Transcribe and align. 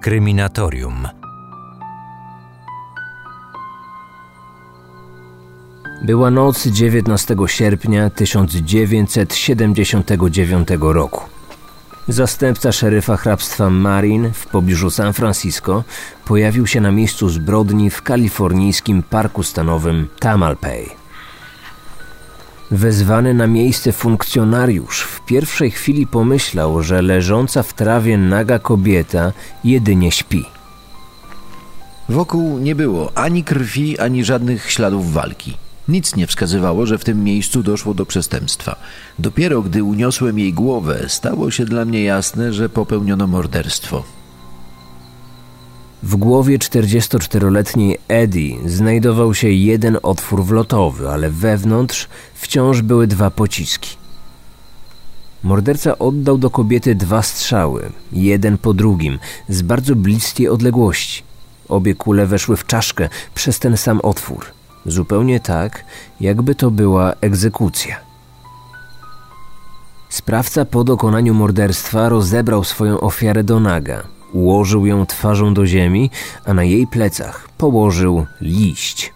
Kryminatorium. 0.00 1.08
Była 6.04 6.30
noc 6.30 6.66
19 6.66 7.36
sierpnia 7.46 8.10
1979 8.10 10.68
roku. 10.80 11.24
Zastępca 12.08 12.72
szeryfa 12.72 13.16
hrabstwa 13.16 13.70
Marin 13.70 14.32
w 14.32 14.46
pobliżu 14.46 14.90
San 14.90 15.12
Francisco 15.12 15.84
pojawił 16.24 16.66
się 16.66 16.80
na 16.80 16.92
miejscu 16.92 17.28
zbrodni 17.28 17.90
w 17.90 18.02
kalifornijskim 18.02 19.02
parku 19.02 19.42
stanowym 19.42 20.08
Tamalpay. 20.18 20.99
Wezwany 22.70 23.34
na 23.34 23.46
miejsce 23.46 23.92
funkcjonariusz 23.92 25.00
w 25.00 25.24
pierwszej 25.24 25.70
chwili 25.70 26.06
pomyślał, 26.06 26.82
że 26.82 27.02
leżąca 27.02 27.62
w 27.62 27.74
trawie 27.74 28.18
naga 28.18 28.58
kobieta 28.58 29.32
jedynie 29.64 30.12
śpi. 30.12 30.44
Wokół 32.08 32.58
nie 32.58 32.74
było 32.74 33.12
ani 33.14 33.44
krwi, 33.44 33.98
ani 33.98 34.24
żadnych 34.24 34.70
śladów 34.70 35.12
walki. 35.12 35.56
Nic 35.88 36.16
nie 36.16 36.26
wskazywało, 36.26 36.86
że 36.86 36.98
w 36.98 37.04
tym 37.04 37.24
miejscu 37.24 37.62
doszło 37.62 37.94
do 37.94 38.06
przestępstwa. 38.06 38.76
Dopiero 39.18 39.62
gdy 39.62 39.84
uniosłem 39.84 40.38
jej 40.38 40.52
głowę, 40.52 41.04
stało 41.08 41.50
się 41.50 41.64
dla 41.64 41.84
mnie 41.84 42.04
jasne, 42.04 42.52
że 42.52 42.68
popełniono 42.68 43.26
morderstwo. 43.26 44.19
W 46.02 46.16
głowie 46.16 46.58
44-letniej 46.58 47.98
Eddie 48.08 48.56
znajdował 48.66 49.34
się 49.34 49.48
jeden 49.48 49.98
otwór 50.02 50.44
wlotowy, 50.44 51.10
ale 51.10 51.30
wewnątrz 51.30 52.08
wciąż 52.34 52.82
były 52.82 53.06
dwa 53.06 53.30
pociski. 53.30 53.96
Morderca 55.42 55.98
oddał 55.98 56.38
do 56.38 56.50
kobiety 56.50 56.94
dwa 56.94 57.22
strzały, 57.22 57.92
jeden 58.12 58.58
po 58.58 58.74
drugim, 58.74 59.18
z 59.48 59.62
bardzo 59.62 59.96
bliskiej 59.96 60.48
odległości. 60.48 61.22
Obie 61.68 61.94
kule 61.94 62.26
weszły 62.26 62.56
w 62.56 62.66
czaszkę 62.66 63.08
przez 63.34 63.58
ten 63.58 63.76
sam 63.76 64.00
otwór, 64.00 64.44
zupełnie 64.86 65.40
tak, 65.40 65.84
jakby 66.20 66.54
to 66.54 66.70
była 66.70 67.12
egzekucja. 67.20 67.96
Sprawca 70.08 70.64
po 70.64 70.84
dokonaniu 70.84 71.34
morderstwa 71.34 72.08
rozebrał 72.08 72.64
swoją 72.64 73.00
ofiarę 73.00 73.44
do 73.44 73.60
naga, 73.60 74.02
Ułożył 74.32 74.86
ją 74.86 75.06
twarzą 75.06 75.54
do 75.54 75.66
ziemi, 75.66 76.10
a 76.44 76.54
na 76.54 76.64
jej 76.64 76.86
plecach 76.86 77.48
położył 77.58 78.26
liść. 78.40 79.12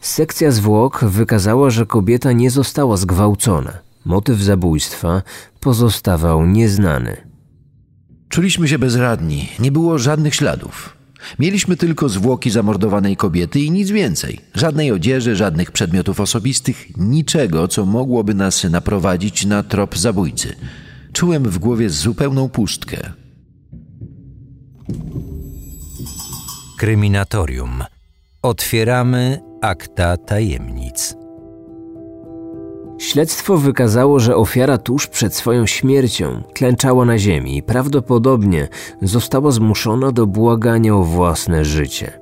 Sekcja 0.00 0.50
zwłok 0.50 1.04
wykazała, 1.04 1.70
że 1.70 1.86
kobieta 1.86 2.32
nie 2.32 2.50
została 2.50 2.96
zgwałcona. 2.96 3.72
Motyw 4.04 4.38
zabójstwa 4.38 5.22
pozostawał 5.60 6.46
nieznany. 6.46 7.16
Czuliśmy 8.28 8.68
się 8.68 8.78
bezradni, 8.78 9.48
nie 9.58 9.72
było 9.72 9.98
żadnych 9.98 10.34
śladów. 10.34 10.96
Mieliśmy 11.38 11.76
tylko 11.76 12.08
zwłoki 12.08 12.50
zamordowanej 12.50 13.16
kobiety 13.16 13.60
i 13.60 13.70
nic 13.70 13.90
więcej. 13.90 14.40
Żadnej 14.54 14.92
odzieży, 14.92 15.36
żadnych 15.36 15.72
przedmiotów 15.72 16.20
osobistych, 16.20 16.96
niczego, 16.96 17.68
co 17.68 17.86
mogłoby 17.86 18.34
nas 18.34 18.64
naprowadzić 18.64 19.46
na 19.46 19.62
trop 19.62 19.98
zabójcy. 19.98 20.56
Czułem 21.12 21.42
w 21.42 21.58
głowie 21.58 21.90
zupełną 21.90 22.48
pustkę. 22.48 23.12
Kryminatorium. 26.78 27.84
Otwieramy 28.42 29.40
akta 29.62 30.16
tajemnic. 30.16 31.16
Śledztwo 32.98 33.56
wykazało, 33.56 34.20
że 34.20 34.36
ofiara 34.36 34.78
tuż 34.78 35.06
przed 35.06 35.34
swoją 35.34 35.66
śmiercią 35.66 36.42
klęczała 36.54 37.04
na 37.04 37.18
ziemi 37.18 37.56
i 37.56 37.62
prawdopodobnie 37.62 38.68
została 39.02 39.50
zmuszona 39.50 40.12
do 40.12 40.26
błagania 40.26 40.94
o 40.94 41.02
własne 41.02 41.64
życie. 41.64 42.20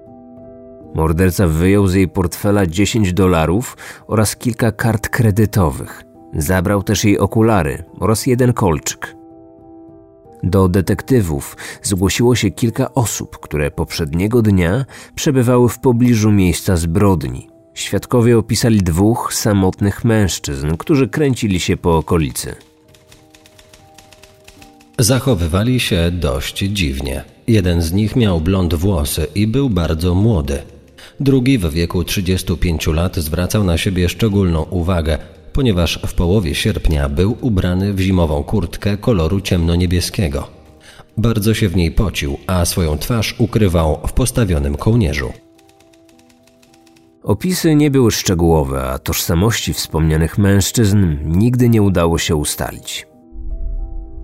Morderca 0.95 1.47
wyjął 1.47 1.87
z 1.87 1.95
jej 1.95 2.09
portfela 2.09 2.67
10 2.67 3.13
dolarów 3.13 3.77
oraz 4.07 4.37
kilka 4.37 4.73
kart 4.73 5.09
kredytowych. 5.09 6.05
Zabrał 6.35 6.83
też 6.83 7.05
jej 7.05 7.19
okulary 7.19 7.85
oraz 8.01 8.27
jeden 8.27 8.53
kolczyk. 8.53 9.18
Do 10.43 10.69
detektywów 10.69 11.57
zgłosiło 11.83 12.37
się 12.37 12.51
kilka 12.51 12.95
osób, 12.95 13.39
które 13.39 13.71
poprzedniego 13.71 14.43
dnia 14.43 14.85
przebywały 15.15 15.69
w 15.69 15.79
pobliżu 15.79 16.31
miejsca 16.31 16.77
zbrodni. 16.77 17.49
Świadkowie 17.75 18.39
opisali 18.39 18.79
dwóch 18.79 19.35
samotnych 19.35 20.05
mężczyzn, 20.05 20.77
którzy 20.77 21.09
kręcili 21.09 21.61
się 21.61 21.77
po 21.77 21.97
okolicy. 21.97 22.55
Zachowywali 24.99 25.81
się 25.81 26.11
dość 26.11 26.59
dziwnie. 26.59 27.25
Jeden 27.47 27.83
z 27.83 27.93
nich 27.93 28.17
miał 28.17 28.41
blond 28.41 28.75
włosy 28.75 29.27
i 29.35 29.47
był 29.47 29.71
bardzo 29.71 30.15
młody. 30.15 30.63
Drugi 31.21 31.59
w 31.59 31.71
wieku 31.71 32.05
35 32.05 32.87
lat 32.87 33.17
zwracał 33.17 33.65
na 33.65 33.79
siebie 33.79 34.09
szczególną 34.09 34.63
uwagę, 34.63 35.19
ponieważ 35.59 36.01
w 36.07 36.15
połowie 36.15 36.55
sierpnia 36.55 37.09
był 37.09 37.37
ubrany 37.41 37.95
w 37.95 38.01
zimową 38.01 38.43
kurtkę 38.43 38.97
koloru 38.97 39.41
ciemnoniebieskiego. 39.41 40.49
Bardzo 41.17 41.55
się 41.55 41.69
w 41.69 41.77
niej 41.77 41.91
pocił, 41.91 42.39
a 42.47 42.65
swoją 42.65 42.99
twarz 42.99 43.35
ukrywał 43.39 44.01
w 44.07 44.13
postawionym 44.13 44.77
kołnierzu. 44.77 45.33
Opisy 47.23 47.75
nie 47.75 47.91
były 47.91 48.11
szczegółowe, 48.11 48.83
a 48.83 48.99
tożsamości 48.99 49.75
wspomnianych 49.75 50.39
mężczyzn 50.39 51.17
nigdy 51.25 51.69
nie 51.69 51.83
udało 51.83 52.19
się 52.19 52.37
ustalić. 52.37 53.07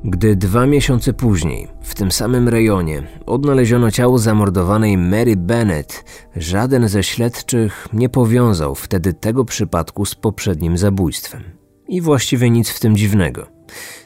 Gdy 0.07 0.37
dwa 0.37 0.67
miesiące 0.67 1.13
później, 1.13 1.69
w 1.83 1.95
tym 1.95 2.13
samym 2.13 2.49
rejonie, 2.49 3.03
odnaleziono 3.27 3.91
ciało 3.91 4.19
zamordowanej 4.19 4.99
Mary 4.99 5.37
Bennett, 5.37 6.05
żaden 6.37 6.89
ze 6.89 7.03
śledczych 7.03 7.89
nie 7.93 8.09
powiązał 8.09 8.75
wtedy 8.75 9.13
tego 9.13 9.45
przypadku 9.45 10.05
z 10.05 10.15
poprzednim 10.15 10.79
zabójstwem. 10.79 11.43
I 11.89 12.01
właściwie 12.01 12.51
nic 12.51 12.71
w 12.71 12.81
tym 12.81 12.97
dziwnego. 12.97 13.47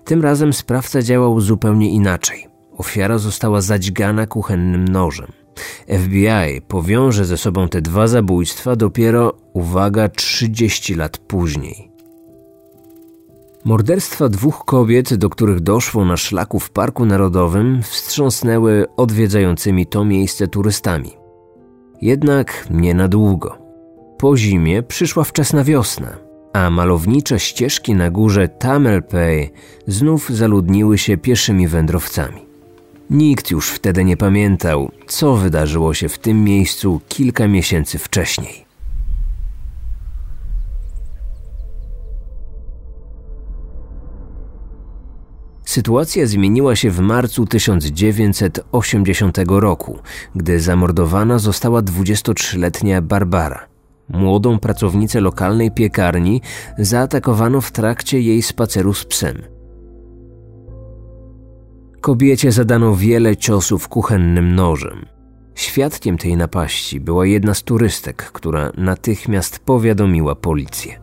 Tym 0.05 0.23
razem 0.23 0.53
sprawca 0.53 1.03
działał 1.03 1.41
zupełnie 1.41 1.91
inaczej. 1.91 2.47
Ofiara 2.77 3.19
została 3.19 3.61
zadźgana 3.61 4.27
kuchennym 4.27 4.89
nożem. 4.89 5.33
FBI 6.05 6.61
powiąże 6.69 7.25
ze 7.25 7.37
sobą 7.37 7.69
te 7.69 7.83
dwa 7.83 8.07
zabójstwa 8.07 8.77
dopiero, 8.77 9.37
uwaga, 9.53 10.09
30 10.09 10.95
lat 10.95 11.19
później. 11.19 11.98
Morderstwa 13.69 14.29
dwóch 14.29 14.65
kobiet, 14.65 15.15
do 15.15 15.31
których 15.31 15.61
doszło 15.61 16.05
na 16.05 16.17
szlaku 16.17 16.61
w 16.61 16.71
Parku 16.71 17.07
Narodowym, 17.07 17.83
wstrząsnęły 17.83 18.87
odwiedzającymi 18.97 19.87
to 19.87 20.05
miejsce 20.05 20.49
turystami. 20.49 21.11
Jednak 22.03 22.67
nie 22.71 22.95
na 22.95 23.09
długo. 23.09 23.59
Po 24.19 24.37
zimie 24.37 24.83
przyszła 24.83 25.25
wczesna 25.25 25.65
wiosna, 25.65 26.17
a 26.53 26.71
malownicze 26.71 27.41
ścieżki 27.41 27.95
na 27.95 28.11
górze 28.11 28.49
Tamelpay 28.49 29.51
znów 29.87 30.31
zaludniły 30.31 30.99
się 30.99 31.17
pieszymi 31.17 31.69
wędrowcami. 31.69 32.41
Nikt 33.11 33.51
już 33.51 33.71
wtedy 33.71 34.05
nie 34.05 34.17
pamiętał, 34.17 34.91
co 35.07 35.37
wydarzyło 35.37 35.95
się 35.95 36.09
w 36.09 36.19
tym 36.19 36.45
miejscu 36.45 37.01
kilka 37.09 37.49
miesięcy 37.49 37.99
wcześniej. 37.99 38.68
Sytuacja 45.79 46.27
zmieniła 46.27 46.77
się 46.77 46.91
w 46.91 47.01
marcu 47.01 47.47
1980 47.47 49.39
roku, 49.49 49.99
gdy 50.35 50.61
zamordowana 50.61 51.39
została 51.39 51.83
23-letnia 51.83 53.03
Barbara. 53.03 53.67
Młodą 54.09 54.59
pracownicę 54.59 55.21
lokalnej 55.21 55.71
piekarni 55.71 56.41
zaatakowano 56.79 57.61
w 57.61 57.73
trakcie 57.73 58.21
jej 58.21 58.43
spaceru 58.43 58.95
z 58.95 59.05
psem. 59.05 59.43
Kobiecie 62.01 62.53
zadano 62.53 62.97
wiele 62.97 63.37
ciosów 63.37 63.89
kuchennym 63.89 64.55
nożem. 64.55 65.07
Świadkiem 65.55 66.19
tej 66.19 66.37
napaści 66.37 67.01
była 67.01 67.27
jedna 67.27 67.55
z 67.55 67.63
turystek, 67.63 68.17
która 68.33 68.73
natychmiast 68.77 69.59
powiadomiła 69.59 70.35
policję. 70.35 71.01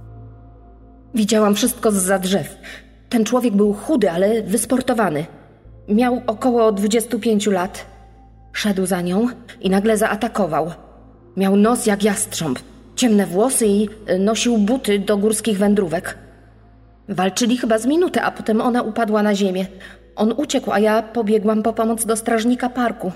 Widziałam 1.13 1.56
wszystko 1.56 1.92
z 1.92 1.95
za 1.95 2.19
drzew. 2.19 2.57
Ten 3.10 3.25
człowiek 3.25 3.56
był 3.56 3.74
chudy, 3.74 4.12
ale 4.12 4.44
wysportowany. 4.44 5.25
Miał 5.90 6.22
około 6.28 6.72
25 6.72 7.48
lat. 7.48 7.86
Szedł 8.54 8.86
za 8.86 9.02
nią 9.02 9.28
i 9.62 9.69
nagle 9.69 9.98
zaatakował. 9.98 10.72
Miał 11.38 11.56
nos 11.56 11.86
jak 11.86 12.04
jastrząb, 12.04 12.60
ciemne 12.96 13.25
włosy 13.25 13.68
i 13.68 13.90
y, 14.10 14.19
nosił 14.19 14.57
buty 14.57 15.00
do 15.00 15.18
górskich 15.18 15.57
wędrówek. 15.57 16.18
Walczyli 17.10 17.57
chyba 17.57 17.80
z 17.80 17.86
minutę, 17.86 18.22
a 18.24 18.31
potem 18.31 18.62
ona 18.62 18.81
upadła 18.81 19.24
na 19.24 19.36
ziemię. 19.36 19.66
On 20.16 20.34
uciekł, 20.38 20.72
a 20.72 20.80
ja 20.80 21.04
pobiegłam 21.04 21.63
po 21.63 21.74
pomoc 21.74 22.06
do 22.06 22.16
strażnika 22.16 22.69
parku. 22.69 23.12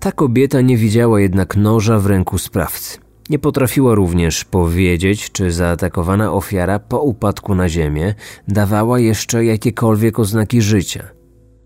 Ta 0.00 0.12
kobieta 0.12 0.60
nie 0.60 0.76
widziała 0.76 1.20
jednak 1.20 1.56
noża 1.56 1.98
w 1.98 2.06
ręku 2.06 2.38
sprawcy. 2.38 2.98
Nie 3.30 3.38
potrafiła 3.38 3.94
również 3.94 4.44
powiedzieć, 4.44 5.32
czy 5.32 5.52
zaatakowana 5.52 6.32
ofiara 6.32 6.78
po 6.78 7.00
upadku 7.02 7.54
na 7.54 7.68
ziemię 7.68 8.14
dawała 8.48 8.98
jeszcze 8.98 9.44
jakiekolwiek 9.44 10.18
oznaki 10.18 10.62
życia. 10.62 11.04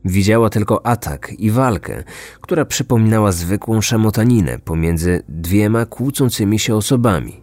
Widziała 0.05 0.51
tylko 0.51 0.87
atak 0.87 1.33
i 1.39 1.51
walkę, 1.51 2.05
która 2.41 2.65
przypominała 2.65 3.33
zwykłą 3.33 3.81
szamotaninę 3.81 4.59
pomiędzy 4.59 5.23
dwiema 5.29 5.87
kłócącymi 5.87 6.59
się 6.59 6.77
osobami. 6.77 7.43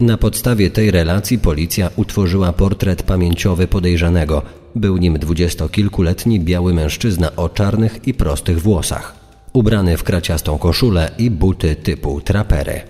Na 0.00 0.16
podstawie 0.16 0.70
tej 0.70 0.90
relacji 0.90 1.38
policja 1.38 1.90
utworzyła 1.96 2.52
portret 2.52 3.02
pamięciowy 3.02 3.66
podejrzanego. 3.66 4.42
Był 4.74 4.96
nim 4.96 5.18
dwudziestokilkuletni 5.18 6.40
biały 6.40 6.74
mężczyzna 6.74 7.36
o 7.36 7.48
czarnych 7.48 8.08
i 8.08 8.14
prostych 8.14 8.62
włosach, 8.62 9.19
ubrany 9.52 9.96
w 9.96 10.04
kraciastą 10.04 10.58
koszulę 10.58 11.10
i 11.18 11.30
buty 11.30 11.76
typu 11.76 12.20
trapery. 12.20 12.80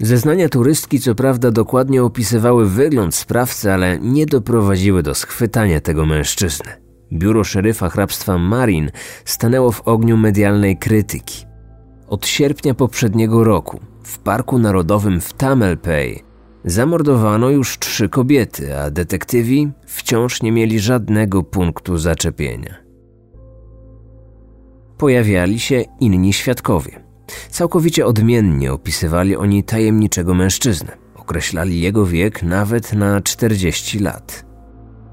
Zeznania 0.00 0.48
turystki 0.48 1.00
co 1.00 1.14
prawda 1.14 1.50
dokładnie 1.50 2.02
opisywały 2.02 2.68
wygląd 2.68 3.14
sprawcy, 3.14 3.72
ale 3.72 3.98
nie 3.98 4.26
doprowadziły 4.26 5.02
do 5.02 5.14
schwytania 5.14 5.80
tego 5.80 6.06
mężczyzny. 6.06 6.70
Biuro 7.12 7.44
szeryfa 7.44 7.88
hrabstwa 7.88 8.38
Marin 8.38 8.90
stanęło 9.24 9.72
w 9.72 9.88
ogniu 9.88 10.16
medialnej 10.16 10.76
krytyki. 10.76 11.44
Od 12.08 12.26
sierpnia 12.26 12.74
poprzedniego 12.74 13.44
roku 13.44 13.80
w 14.02 14.18
Parku 14.18 14.58
Narodowym 14.58 15.20
w 15.20 15.32
Tamalpay 15.32 16.22
zamordowano 16.64 17.50
już 17.50 17.78
trzy 17.78 18.08
kobiety, 18.08 18.78
a 18.78 18.90
detektywi 18.90 19.70
wciąż 19.86 20.42
nie 20.42 20.52
mieli 20.52 20.80
żadnego 20.80 21.42
punktu 21.42 21.98
zaczepienia. 21.98 22.83
Pojawiali 25.04 25.60
się 25.60 25.84
inni 26.00 26.32
świadkowie. 26.32 27.00
Całkowicie 27.50 28.06
odmiennie 28.06 28.72
opisywali 28.72 29.36
oni 29.36 29.64
tajemniczego 29.64 30.34
mężczyznę. 30.34 30.96
Określali 31.14 31.80
jego 31.80 32.06
wiek 32.06 32.42
nawet 32.42 32.92
na 32.92 33.20
40 33.20 33.98
lat. 33.98 34.44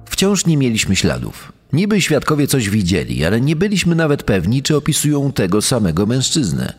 Wciąż 0.06 0.46
nie 0.46 0.58
mieliśmy 0.58 0.96
śladów. 0.96 1.54
Niby 1.74 2.02
świadkowie 2.02 2.48
coś 2.48 2.70
widzieli, 2.70 3.26
ale 3.26 3.42
nie 3.42 3.56
byliśmy 3.56 3.96
nawet 3.96 4.24
pewni, 4.24 4.64
czy 4.64 4.76
opisują 4.76 5.32
tego 5.32 5.62
samego 5.62 6.06
mężczyznę. 6.06 6.74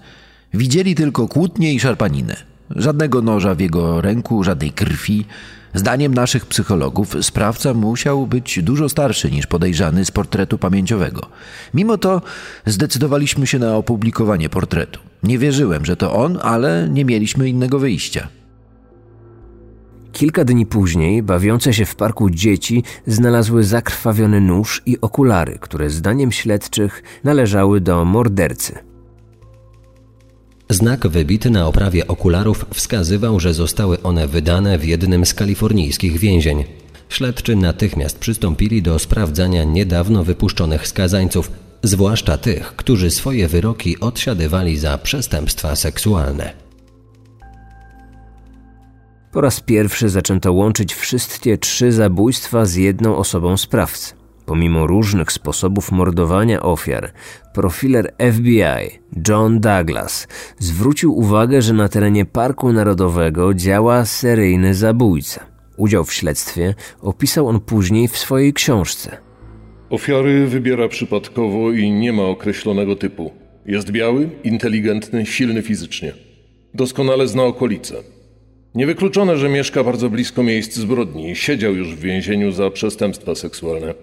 Widzieli 0.55 0.94
tylko 0.94 1.29
kłótnie 1.29 1.75
i 1.75 1.81
szarpaninę. 1.81 2.37
Żadnego 2.70 3.23
noża 3.23 3.55
w 3.55 3.61
jego 3.61 4.00
ręku, 4.00 4.44
żadnej 4.44 4.73
krwi. 4.73 5.25
Zdaniem 5.74 6.14
naszych 6.14 6.46
psychologów 6.46 7.16
sprawca 7.20 7.74
musiał 7.74 8.26
być 8.26 8.62
dużo 8.62 8.88
starszy 8.88 9.30
niż 9.30 9.46
podejrzany 9.46 10.04
z 10.04 10.10
portretu 10.10 10.58
pamięciowego. 10.58 11.26
Mimo 11.74 11.98
to 11.98 12.22
zdecydowaliśmy 12.66 13.46
się 13.46 13.58
na 13.58 13.76
opublikowanie 13.76 14.48
portretu. 14.48 15.00
Nie 15.22 15.38
wierzyłem, 15.38 15.84
że 15.84 15.96
to 15.96 16.14
on, 16.14 16.38
ale 16.42 16.88
nie 16.90 17.04
mieliśmy 17.04 17.48
innego 17.48 17.78
wyjścia. 17.78 18.28
Kilka 20.12 20.44
dni 20.44 20.66
później 20.66 21.22
bawiące 21.22 21.74
się 21.74 21.84
w 21.84 21.96
parku 21.96 22.30
dzieci 22.30 22.84
znalazły 23.06 23.64
zakrwawiony 23.64 24.40
nóż 24.40 24.82
i 24.86 25.00
okulary, 25.00 25.58
które 25.60 25.90
zdaniem 25.90 26.32
śledczych 26.32 27.02
należały 27.24 27.80
do 27.80 28.04
mordercy. 28.04 28.92
Znak 30.72 31.06
wybity 31.06 31.50
na 31.50 31.66
oprawie 31.66 32.06
okularów 32.06 32.66
wskazywał, 32.74 33.40
że 33.40 33.54
zostały 33.54 34.02
one 34.02 34.28
wydane 34.28 34.78
w 34.78 34.84
jednym 34.84 35.26
z 35.26 35.34
kalifornijskich 35.34 36.19
więzień. 36.19 36.64
Śledczy 37.08 37.56
natychmiast 37.56 38.19
przystąpili 38.19 38.82
do 38.82 38.98
sprawdzania 38.98 39.64
niedawno 39.64 40.24
wypuszczonych 40.24 40.88
skazańców, 40.88 41.50
zwłaszcza 41.82 42.38
tych, 42.38 42.76
którzy 42.76 43.10
swoje 43.10 43.48
wyroki 43.48 44.00
odsiadywali 44.00 44.78
za 44.78 44.98
przestępstwa 44.98 45.76
seksualne. 45.76 46.52
Po 49.32 49.40
raz 49.40 49.60
pierwszy 49.60 50.08
zaczęto 50.08 50.52
łączyć 50.52 50.94
wszystkie 50.94 51.58
trzy 51.58 51.92
zabójstwa 51.92 52.64
z 52.64 52.74
jedną 52.74 53.16
osobą 53.16 53.56
sprawcy. 53.56 54.21
Pomimo 54.47 54.87
różnych 54.87 55.33
sposobów 55.33 55.93
mordowania 55.93 56.62
ofiar, 56.62 57.12
profiler 57.55 58.15
FBI 58.33 58.99
John 59.29 59.61
Douglas 59.61 60.29
zwrócił 60.59 61.19
uwagę, 61.19 61.62
że 61.62 61.75
na 61.75 61.89
terenie 61.89 62.25
Parku 62.25 62.73
Narodowego 62.73 63.55
działa 63.55 64.05
seryjny 64.05 64.75
zabójca. 64.75 65.47
Udział 65.77 66.05
w 66.05 66.12
śledztwie 66.12 66.75
opisał 67.00 67.49
on 67.49 67.61
później 67.61 68.09
w 68.09 68.19
swojej 68.19 68.53
książce. 68.53 69.17
Ofiary 69.91 70.47
wybiera 70.47 70.89
przypadkowo 70.89 71.73
i 71.73 71.91
nie 71.91 72.12
ma 72.12 72.23
określonego 72.23 72.97
typu. 72.97 73.33
Jest 73.67 73.91
biały, 73.91 74.31
inteligentny, 74.44 75.27
silny 75.27 75.62
fizycznie. 75.62 76.12
Doskonale 76.75 77.29
zna 77.29 77.43
okolice. 77.43 77.94
Niewykluczone, 78.75 79.37
że 79.37 79.49
mieszka 79.49 79.85
bardzo 79.85 80.11
blisko 80.11 80.43
miejsc 80.43 80.77
zbrodni 80.77 81.37
siedział 81.37 81.75
już 81.75 81.94
w 81.94 82.00
więzieniu 82.00 82.53
za 82.53 82.71
przestępstwa 82.71 83.35
seksualne. 83.35 83.94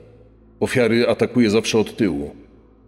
Ofiary 0.59 1.07
atakuje 1.07 1.49
zawsze 1.49 1.79
od 1.79 1.95
tyłu. 1.95 2.35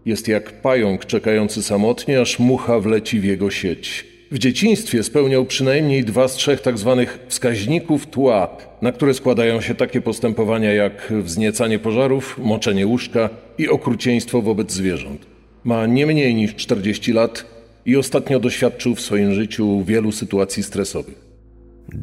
Jest 0.06 0.27
jak 0.27 0.62
pająk 0.62 1.06
czekający 1.06 1.63
samotnie, 1.63 2.21
aż 2.21 2.39
mucha 2.39 2.79
wleci 2.79 3.19
w 3.19 3.23
jego 3.23 3.51
sieć. 3.51 4.06
W 4.31 4.39
dzieciństwie 4.39 5.03
spełniał 5.03 5.45
przynajmniej 5.45 6.03
dwa 6.03 6.27
z 6.27 6.35
trzech 6.35 6.62
tak 6.62 6.77
zwanych 6.77 7.19
wskaźników 7.27 8.07
tła, 8.07 8.57
na 8.81 8.91
które 8.91 9.13
składają 9.13 9.62
się 9.62 9.75
takie 9.75 10.01
postępowania 10.01 10.73
jak 10.73 11.13
wzniecanie 11.23 11.79
pożarów, 11.79 12.38
moczenie 12.44 12.88
łóżka 12.88 13.29
i 13.57 13.69
okrucieństwo 13.69 14.41
wobec 14.41 14.71
zwierząt. 14.71 15.25
Ma 15.63 15.85
nie 15.85 16.06
mniej 16.06 16.35
niż 16.35 16.56
40 16.56 17.13
lat 17.13 17.45
i 17.85 17.97
ostatnio 17.97 18.39
doświadczył 18.39 18.95
w 18.95 19.01
swoim 19.01 19.33
życiu 19.33 19.83
wielu 19.83 20.12
sytuacji 20.12 20.63
stresowych. 20.63 21.30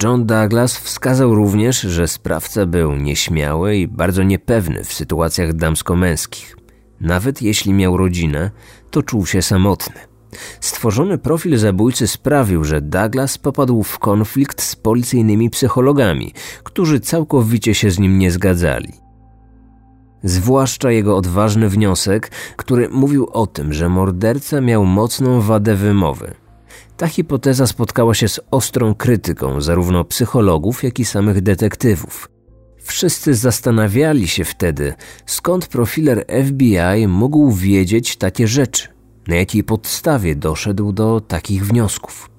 John 0.02 0.26
Douglas 0.26 0.76
wskazał 0.76 1.34
również, 1.34 1.80
że 1.80 2.08
sprawca 2.08 2.66
był 2.66 2.94
nieśmiały 2.94 3.76
i 3.76 3.88
bardzo 3.88 4.22
niepewny 4.22 4.84
w 4.84 4.92
sytuacjach 4.92 5.52
damsko-męskich. 5.52 6.56
Nawet 7.00 7.42
jeśli 7.42 7.72
miał 7.72 7.96
rodzinę, 7.96 8.50
to 8.90 9.02
czuł 9.02 9.26
się 9.26 9.42
samotny. 9.42 10.00
Stworzony 10.60 11.18
profil 11.18 11.58
zabójcy 11.58 12.08
sprawił, 12.08 12.64
że 12.64 12.80
Douglas 12.80 13.38
popadł 13.38 13.82
w 13.82 13.98
konflikt 13.98 14.62
z 14.62 14.76
policyjnymi 14.76 15.50
psychologami, 15.50 16.32
którzy 16.64 17.00
całkowicie 17.00 17.74
się 17.74 17.90
z 17.90 17.98
nim 17.98 18.18
nie 18.18 18.30
zgadzali. 18.30 18.92
Zwłaszcza 20.22 20.90
jego 20.90 21.16
odważny 21.16 21.68
wniosek, 21.68 22.30
który 22.56 22.88
mówił 22.88 23.28
o 23.32 23.46
tym, 23.46 23.72
że 23.72 23.88
morderca 23.88 24.60
miał 24.60 24.84
mocną 24.84 25.40
wadę 25.40 25.74
wymowy. 25.74 26.34
Ta 26.96 27.08
hipoteza 27.08 27.66
spotkała 27.66 28.14
się 28.14 28.28
z 28.28 28.40
ostrą 28.50 28.94
krytyką 28.94 29.60
zarówno 29.60 30.04
psychologów, 30.04 30.84
jak 30.84 30.98
i 30.98 31.04
samych 31.04 31.40
detektywów. 31.40 32.28
Wszyscy 32.82 33.34
zastanawiali 33.34 34.28
się 34.28 34.44
wtedy, 34.44 34.94
skąd 35.26 35.66
profiler 35.66 36.24
FBI 36.46 37.08
mógł 37.08 37.52
wiedzieć 37.52 38.16
takie 38.16 38.48
rzeczy, 38.48 38.88
na 39.26 39.36
jakiej 39.36 39.64
podstawie 39.64 40.36
doszedł 40.36 40.92
do 40.92 41.20
takich 41.20 41.66
wniosków. 41.66 42.30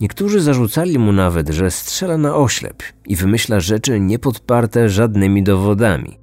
Niektórzy 0.00 0.40
zarzucali 0.40 0.98
mu 0.98 1.12
nawet, 1.12 1.48
że 1.48 1.70
strzela 1.70 2.16
na 2.16 2.36
oślep 2.36 2.82
i 3.06 3.16
wymyśla 3.16 3.60
rzeczy 3.60 4.00
niepodparte 4.00 4.88
żadnymi 4.88 5.42
dowodami. 5.42 6.18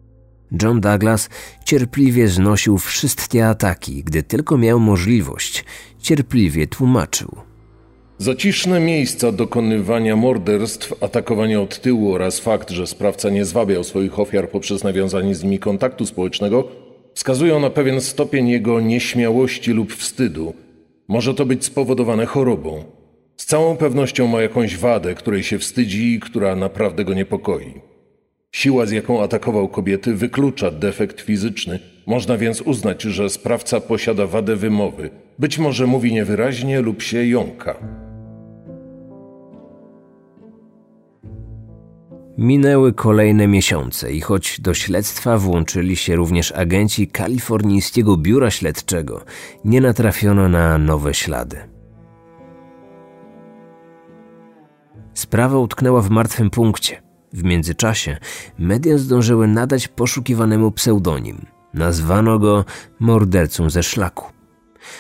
John 0.62 0.82
Douglas 0.82 1.30
cierpliwie 1.66 2.28
znosił 2.28 2.78
wszystkie 2.78 3.48
ataki, 3.48 4.04
gdy 4.04 4.24
tylko 4.24 4.58
miał 4.58 4.80
możliwość, 4.80 5.66
cierpliwie 6.00 6.68
tłumaczył. 6.68 7.36
Zaciszne 8.20 8.80
miejsca 8.80 9.32
dokonywania 9.32 10.16
morderstw, 10.16 11.04
atakowanie 11.04 11.62
od 11.62 11.82
tyłu 11.82 12.14
oraz 12.14 12.40
fakt, 12.40 12.70
że 12.70 12.88
sprawca 12.88 13.30
nie 13.30 13.46
zwabiał 13.46 13.84
swoich 13.84 14.20
ofiar 14.20 14.50
poprzez 14.50 14.84
nawiązanie 14.84 15.36
z 15.36 15.44
nimi 15.44 15.60
kontaktu 15.60 16.06
społecznego, 16.06 16.68
wskazują 17.14 17.60
na 17.60 17.70
pewien 17.70 18.02
stopień 18.02 18.50
jego 18.50 18.82
nieśmiałości 18.82 19.72
lub 19.72 19.94
wstydu. 19.94 20.54
Może 21.08 21.34
to 21.34 21.46
być 21.46 21.66
spowodowane 21.66 22.26
chorobą. 22.26 22.84
Z 23.38 23.46
całą 23.46 23.78
pewnością 23.78 24.28
ma 24.28 24.42
jakąś 24.42 24.78
wadę, 24.78 25.16
której 25.16 25.44
się 25.44 25.60
wstydzi 25.60 26.14
i 26.14 26.20
która 26.20 26.56
naprawdę 26.56 27.06
go 27.06 27.14
niepokoi. 27.14 27.74
Siła, 28.52 28.86
z 28.86 28.92
jaką 28.92 29.24
atakował 29.24 29.68
kobiety, 29.68 30.14
wyklucza 30.14 30.72
defekt 30.72 31.22
fizyczny. 31.22 31.80
Można 32.06 32.38
więc 32.38 32.62
uznać, 32.62 33.02
że 33.02 33.30
sprawca 33.30 33.80
posiada 33.80 34.28
wadę 34.28 34.56
wymowy. 34.56 35.10
Być 35.40 35.60
może 35.60 35.88
mówi 35.88 36.14
niewyraźnie 36.14 36.82
lub 36.82 37.02
się 37.02 37.26
jąka. 37.26 38.07
Minęły 42.38 42.94
kolejne 42.94 43.48
miesiące 43.48 44.12
i 44.14 44.22
choć 44.22 44.62
do 44.62 44.74
śledztwa 44.74 45.38
włączyli 45.38 45.96
się 45.96 46.16
również 46.16 46.52
agenci 46.52 47.08
kalifornijskiego 47.08 48.18
biura 48.18 48.52
śledczego, 48.52 49.24
nie 49.66 49.82
natrafiono 49.82 50.50
na 50.50 50.78
nowe 50.78 51.14
ślady. 51.14 51.58
Sprawa 55.14 55.58
utknęła 55.58 56.02
w 56.02 56.10
martwym 56.10 56.50
punkcie. 56.50 57.02
W 57.34 57.44
międzyczasie 57.44 58.18
media 58.60 58.98
zdążyły 58.98 59.48
nadać 59.48 59.88
poszukiwanemu 59.88 60.72
pseudonim. 60.72 61.46
Nazwano 61.74 62.40
go 62.40 62.66
mordercą 63.00 63.70
ze 63.70 63.84
szlaku. 63.84 64.37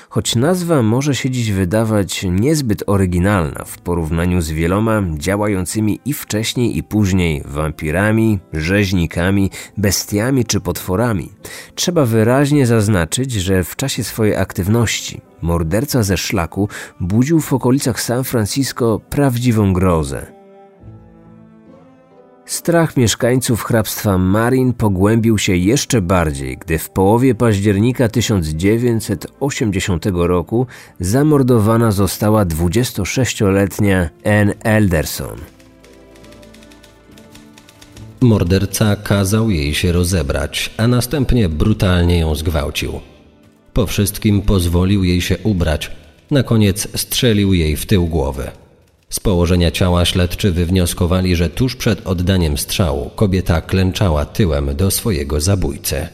Choć 0.09 0.35
nazwa 0.35 0.81
może 0.81 1.15
się 1.15 1.29
dziś 1.29 1.51
wydawać 1.51 2.23
niezbyt 2.23 2.83
oryginalna 2.87 3.65
w 3.65 3.77
porównaniu 3.77 4.41
z 4.41 4.51
wieloma 4.51 5.03
działającymi 5.17 5.99
i 6.05 6.13
wcześniej 6.13 6.77
i 6.77 6.83
później 6.83 7.43
wampirami, 7.45 8.39
rzeźnikami, 8.53 9.51
bestiami 9.77 10.45
czy 10.45 10.59
potworami, 10.59 11.31
trzeba 11.75 12.05
wyraźnie 12.05 12.65
zaznaczyć, 12.65 13.31
że 13.31 13.63
w 13.63 13.75
czasie 13.75 14.03
swojej 14.03 14.35
aktywności 14.35 15.21
morderca 15.41 16.03
ze 16.03 16.17
szlaku 16.17 16.69
budził 16.99 17.39
w 17.39 17.53
okolicach 17.53 18.01
San 18.01 18.23
Francisco 18.23 18.99
prawdziwą 19.09 19.73
grozę. 19.73 20.36
Strach 22.47 22.97
mieszkańców 22.97 23.63
hrabstwa 23.63 24.17
Marin 24.17 24.73
pogłębił 24.73 25.37
się 25.37 25.55
jeszcze 25.55 26.01
bardziej, 26.01 26.57
gdy 26.57 26.77
w 26.77 26.89
połowie 26.89 27.35
października 27.35 28.09
1980 28.09 30.05
roku 30.13 30.67
zamordowana 30.99 31.91
została 31.91 32.45
26-letnia 32.45 34.09
Anne 34.25 34.53
Elderson. 34.63 35.37
Morderca 38.21 38.95
kazał 38.95 39.49
jej 39.49 39.73
się 39.73 39.91
rozebrać, 39.91 40.73
a 40.77 40.87
następnie 40.87 41.49
brutalnie 41.49 42.19
ją 42.19 42.35
zgwałcił. 42.35 42.99
Po 43.73 43.87
wszystkim 43.87 44.41
pozwolił 44.41 45.03
jej 45.03 45.21
się 45.21 45.37
ubrać, 45.43 45.91
na 46.31 46.43
koniec 46.43 46.87
strzelił 46.99 47.53
jej 47.53 47.75
w 47.75 47.85
tył 47.85 48.07
głowy. 48.07 48.51
Z 49.09 49.19
położenia 49.19 49.71
ciała 49.71 50.05
śledczy 50.05 50.51
wywnioskowali, 50.51 51.35
że 51.35 51.49
tuż 51.49 51.75
przed 51.75 52.07
oddaniem 52.07 52.57
strzału 52.57 53.09
kobieta 53.15 53.61
klęczała 53.61 54.25
tyłem 54.25 54.75
do 54.75 54.91
swojego 54.91 55.41
zabójcy. 55.41 56.07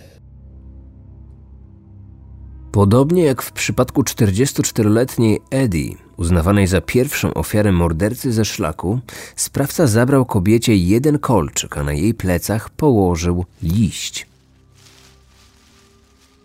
Podobnie 2.72 3.24
jak 3.24 3.42
w 3.42 3.52
przypadku 3.52 4.02
44-letniej 4.02 5.40
Eddie, 5.50 5.96
uznawanej 6.18 6.68
za 6.68 6.82
pierwszą 6.82 7.34
ofiarę 7.34 7.72
mordercy 7.72 8.34
ze 8.34 8.46
szlaku, 8.46 9.00
sprawca 9.36 9.88
zabrał 9.88 10.26
kobiecie 10.26 10.76
jeden 10.76 11.20
kolczyk, 11.20 11.78
a 11.78 11.84
na 11.84 11.94
jej 11.94 12.14
plecach 12.14 12.70
położył 12.70 13.46
liść. 13.64 14.33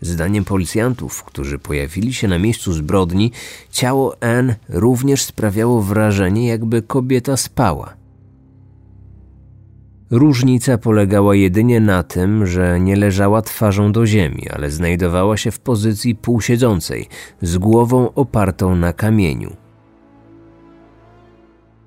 Zdaniem 0.00 0.44
policjantów, 0.44 1.24
którzy 1.24 1.58
pojawili 1.58 2.14
się 2.14 2.28
na 2.28 2.38
miejscu 2.38 2.72
zbrodni, 2.72 3.32
ciało 3.70 4.16
Anne 4.22 4.56
również 4.68 5.22
sprawiało 5.22 5.82
wrażenie, 5.82 6.46
jakby 6.46 6.82
kobieta 6.82 7.36
spała. 7.36 7.94
Różnica 10.10 10.78
polegała 10.78 11.34
jedynie 11.34 11.80
na 11.80 12.02
tym, 12.02 12.46
że 12.46 12.80
nie 12.80 12.96
leżała 12.96 13.42
twarzą 13.42 13.92
do 13.92 14.06
ziemi, 14.06 14.48
ale 14.50 14.70
znajdowała 14.70 15.36
się 15.36 15.50
w 15.50 15.60
pozycji 15.60 16.14
półsiedzącej, 16.14 17.08
z 17.42 17.58
głową 17.58 18.14
opartą 18.14 18.76
na 18.76 18.92
kamieniu. 18.92 19.56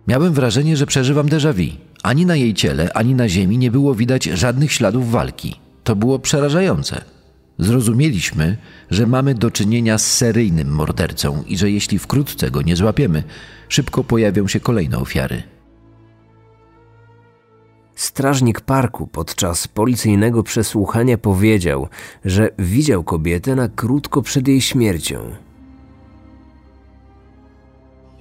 Miałem 0.07 0.33
wrażenie, 0.33 0.77
że 0.77 0.85
przeżywam 0.85 1.27
déjà 1.27 1.53
vu. 1.53 1.77
Ani 2.03 2.25
na 2.25 2.35
jej 2.35 2.53
ciele, 2.53 2.93
ani 2.93 3.15
na 3.15 3.29
ziemi 3.29 3.57
nie 3.57 3.71
było 3.71 3.95
widać 3.95 4.23
żadnych 4.23 4.71
śladów 4.71 5.11
walki. 5.11 5.55
To 5.83 5.95
było 5.95 6.19
przerażające. 6.19 7.01
Zrozumieliśmy, 7.60 8.58
że 8.89 9.08
mamy 9.08 9.36
do 9.36 9.51
czynienia 9.51 9.98
z 9.98 10.08
seryjnym 10.08 10.67
mordercą 10.67 11.43
i 11.48 11.58
że 11.58 11.72
jeśli 11.72 12.00
wkrótce 12.00 12.51
go 12.51 12.62
nie 12.62 12.75
złapiemy, 12.75 13.24
szybko 13.70 14.03
pojawią 14.03 14.48
się 14.48 14.60
kolejne 14.60 14.98
ofiary. 14.98 15.43
Strażnik 17.96 18.62
parku 18.62 19.08
podczas 19.08 19.67
policyjnego 19.67 20.43
przesłuchania 20.43 21.17
powiedział, 21.17 21.88
że 22.25 22.50
widział 22.60 23.03
kobietę 23.03 23.55
na 23.55 23.70
krótko 23.70 24.22
przed 24.22 24.48
jej 24.48 24.62
śmiercią. 24.62 25.31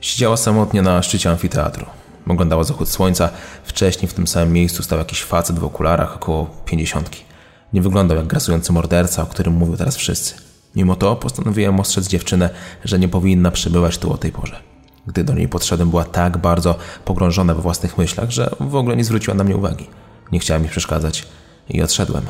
Siedziała 0.01 0.37
samotnie 0.37 0.83
na 0.83 1.03
szczycie 1.03 1.31
amfiteatru. 1.31 1.87
Oglądała 2.29 2.65
zachód 2.65 2.89
słońca. 2.89 3.31
Wcześniej 3.65 4.09
w 4.09 4.15
tym 4.15 4.27
samym 4.27 4.53
miejscu 4.53 4.83
stał 4.83 4.99
jakiś 4.99 5.23
facet 5.23 5.59
w 5.59 5.65
okularach, 5.65 6.17
około 6.17 6.47
pięćdziesiątki. 6.65 7.30
Nie 7.73 7.83
wyglądał 7.83 8.17
jak 8.17 8.27
grasujący 8.27 8.73
morderca, 8.73 9.23
o 9.23 9.27
którym 9.27 9.55
mówią 9.55 9.77
teraz 9.77 9.97
wszyscy. 9.97 10.35
Mimo 10.77 10.97
to 10.97 11.17
postanowiłem 11.17 11.81
ostrzec 11.81 12.09
dziewczynę, 12.09 12.51
że 12.85 12.99
nie 12.99 13.09
powinna 13.09 13.51
przybywać 13.51 13.99
tu 13.99 14.13
o 14.13 14.19
tej 14.19 14.33
porze. 14.33 14.61
Gdy 15.07 15.25
do 15.25 15.35
niej 15.35 15.49
podszedłem, 15.49 15.91
była 15.91 16.05
tak 16.05 16.39
bardzo 16.39 16.75
pogrążona 17.05 17.55
we 17.55 17.63
własnych 17.63 17.99
myślach, 17.99 18.31
że 18.31 18.51
w 18.61 18.75
ogóle 18.75 18.97
nie 18.97 19.05
zwróciła 19.05 19.37
na 19.37 19.45
mnie 19.45 19.57
uwagi. 19.57 19.87
Nie 20.33 20.39
chciała 20.39 20.61
mi 20.61 20.69
przeszkadzać 20.69 21.27
i 21.69 21.83
odszedłem. 21.83 22.23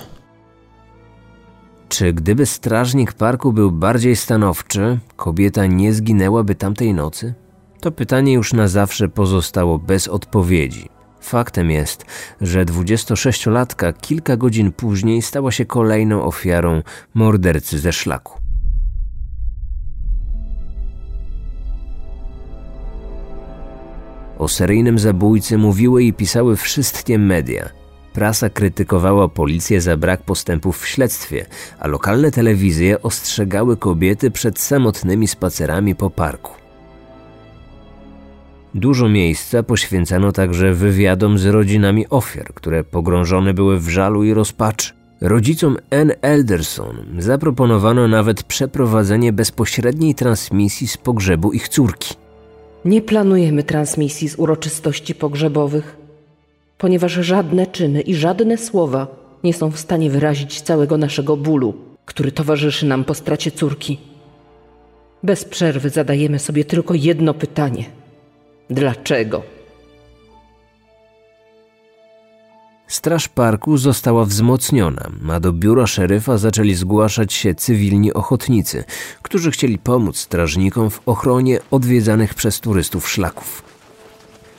Czy 1.89 2.13
gdyby 2.13 2.47
strażnik 2.47 3.13
parku 3.13 3.53
był 3.53 3.73
bardziej 3.73 4.17
stanowczy, 4.17 4.99
kobieta 5.17 5.67
nie 5.67 5.93
zginęłaby 5.93 6.55
tamtej 6.55 6.95
nocy? 6.95 7.35
To 7.81 7.93
pytanie 7.93 8.33
już 8.33 8.53
na 8.53 8.69
zawsze 8.69 9.09
pozostało 9.09 9.79
bez 9.79 10.09
odpowiedzi. 10.09 10.89
Faktem 11.21 11.71
jest, 11.71 12.05
że 12.41 12.65
26-latka 12.65 13.93
kilka 14.01 14.37
godzin 14.37 14.73
później 14.73 15.23
stała 15.23 15.53
się 15.53 15.65
kolejną 15.65 16.23
ofiarą 16.23 16.83
mordercy 17.15 17.79
ze 17.79 17.93
szlaku. 17.93 18.41
O 24.39 24.49
seryjnym 24.49 24.99
zabójcy 24.99 25.59
mówiły 25.59 26.03
i 26.03 26.13
pisały 26.13 26.57
wszystkie 26.57 27.19
media. 27.19 27.69
Prasa 28.13 28.49
krytykowała 28.51 29.29
policję 29.29 29.81
za 29.81 29.97
brak 29.97 30.23
postępów 30.23 30.81
w 30.81 30.87
śledztwie, 30.87 31.47
a 31.79 31.89
lokalne 31.89 32.31
telewizje 32.31 33.03
ostrzegały 33.03 33.77
kobiety 33.77 34.31
przed 34.31 34.59
samotnymi 34.59 35.29
spacerami 35.29 35.95
po 35.95 36.11
parku. 36.11 36.60
Dużo 38.75 39.09
miejsca 39.09 39.63
poświęcano 39.63 40.33
także 40.33 40.75
wywiadom 40.75 41.39
z 41.39 41.47
rodzinami 41.47 42.09
ofiar, 42.09 42.55
które 42.55 42.85
pogrążone 42.85 43.55
były 43.55 43.81
w 43.81 43.89
żalu 43.89 44.25
i 44.25 44.35
rozpaczy. 44.35 44.93
Rodzicom 45.21 45.77
Ann 45.91 46.13
Elderson 46.23 47.07
zaproponowano 47.19 48.09
nawet 48.09 48.43
przeprowadzenie 48.43 49.33
bezpośredniej 49.33 50.15
transmisji 50.15 50.89
z 50.89 50.97
pogrzebu 50.97 51.53
ich 51.53 51.69
córki. 51.69 52.15
Nie 52.85 53.03
planujemy 53.03 53.63
transmisji 53.63 54.29
z 54.29 54.39
uroczystości 54.39 55.15
pogrzebowych, 55.15 55.97
ponieważ 56.79 57.13
żadne 57.13 57.67
czyny 57.67 58.01
i 58.01 58.15
żadne 58.15 58.59
słowa 58.59 59.07
nie 59.45 59.55
są 59.55 59.71
w 59.71 59.81
stanie 59.81 60.11
wyrazić 60.11 60.61
całego 60.61 60.97
naszego 60.97 61.37
bólu, 61.37 61.75
który 62.05 62.33
towarzyszy 62.33 62.87
nam 62.87 63.05
po 63.05 63.15
stracie 63.15 63.51
córki. 63.51 63.99
Bez 65.23 65.45
przerwy 65.45 65.91
zadajemy 65.91 66.39
sobie 66.39 66.65
tylko 66.65 66.95
jedno 66.95 67.35
pytanie– 67.35 67.85
Dlaczego? 68.71 69.43
Straż 72.87 73.29
parku 73.29 73.77
została 73.77 74.25
wzmocniona, 74.25 75.11
a 75.33 75.41
do 75.41 75.53
biura 75.53 75.87
szeryfa 75.87 76.39
zaczęli 76.39 76.75
zgłaszać 76.75 77.33
się 77.33 77.55
cywilni 77.55 78.13
ochotnicy, 78.13 78.85
którzy 79.23 79.51
chcieli 79.51 79.79
pomóc 79.79 80.19
strażnikom 80.19 80.91
w 80.91 81.01
ochronie 81.07 81.59
odwiedzanych 81.71 82.35
przez 82.35 82.61
turystów 82.61 83.09
szlaków. 83.09 83.63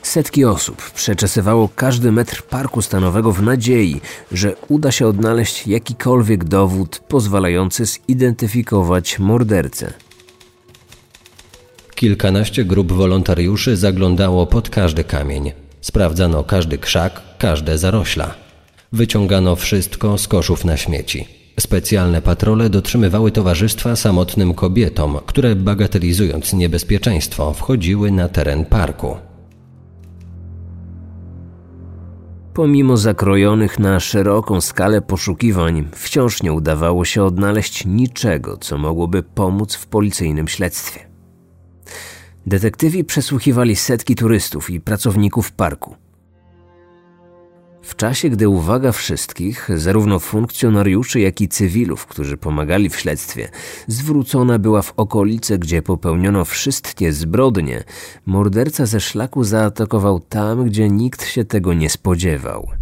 Setki 0.02 0.44
osób 0.44 0.90
przeczesywało 0.90 1.68
każdy 1.76 2.12
metr 2.12 2.42
parku 2.42 2.82
stanowego 2.82 3.32
w 3.32 3.42
nadziei, 3.42 4.00
że 4.32 4.56
uda 4.68 4.92
się 4.92 5.06
odnaleźć 5.06 5.66
jakikolwiek 5.66 6.44
dowód 6.44 7.02
pozwalający 7.08 7.84
zidentyfikować 7.86 9.18
mordercę. 9.18 9.92
Kilkanaście 12.02 12.64
grup 12.64 12.92
wolontariuszy 12.92 13.76
zaglądało 13.76 14.46
pod 14.46 14.70
każdy 14.70 15.04
kamień. 15.04 15.52
Sprawdzano 15.80 16.44
każdy 16.44 16.78
krzak, 16.78 17.22
każde 17.38 17.78
zarośla. 17.78 18.34
Wyciągano 18.92 19.56
wszystko 19.56 20.18
z 20.18 20.28
koszów 20.28 20.64
na 20.64 20.76
śmieci. 20.76 21.28
Specjalne 21.60 22.22
patrole 22.22 22.70
dotrzymywały 22.70 23.30
towarzystwa 23.30 23.96
samotnym 23.96 24.54
kobietom, 24.54 25.18
które 25.26 25.56
bagatelizując 25.56 26.52
niebezpieczeństwo 26.52 27.52
wchodziły 27.52 28.10
na 28.10 28.28
teren 28.28 28.64
parku. 28.64 29.16
Pomimo 32.54 32.96
zakrojonych 32.96 33.78
na 33.78 34.00
szeroką 34.00 34.60
skalę 34.60 35.02
poszukiwań, 35.02 35.88
wciąż 35.92 36.42
nie 36.42 36.52
udawało 36.52 37.04
się 37.04 37.24
odnaleźć 37.24 37.86
niczego, 37.86 38.56
co 38.56 38.78
mogłoby 38.78 39.22
pomóc 39.22 39.74
w 39.74 39.86
policyjnym 39.86 40.48
śledztwie. 40.48 41.11
Detektywi 42.46 43.04
przesłuchiwali 43.04 43.76
setki 43.76 44.14
turystów 44.14 44.70
i 44.70 44.80
pracowników 44.80 45.52
parku. 45.52 45.96
W 47.82 47.96
czasie, 47.96 48.30
gdy 48.30 48.48
uwaga 48.48 48.92
wszystkich, 48.92 49.68
zarówno 49.76 50.18
funkcjonariuszy, 50.18 51.20
jak 51.20 51.40
i 51.40 51.48
cywilów, 51.48 52.06
którzy 52.06 52.36
pomagali 52.36 52.88
w 52.88 52.96
śledztwie, 52.96 53.48
zwrócona 53.86 54.58
była 54.58 54.82
w 54.82 54.92
okolice, 54.96 55.58
gdzie 55.58 55.82
popełniono 55.82 56.44
wszystkie 56.44 57.12
zbrodnie, 57.12 57.84
morderca 58.26 58.86
ze 58.86 59.00
szlaku 59.00 59.44
zaatakował 59.44 60.20
tam, 60.20 60.64
gdzie 60.64 60.88
nikt 60.88 61.26
się 61.26 61.44
tego 61.44 61.74
nie 61.74 61.90
spodziewał. 61.90 62.81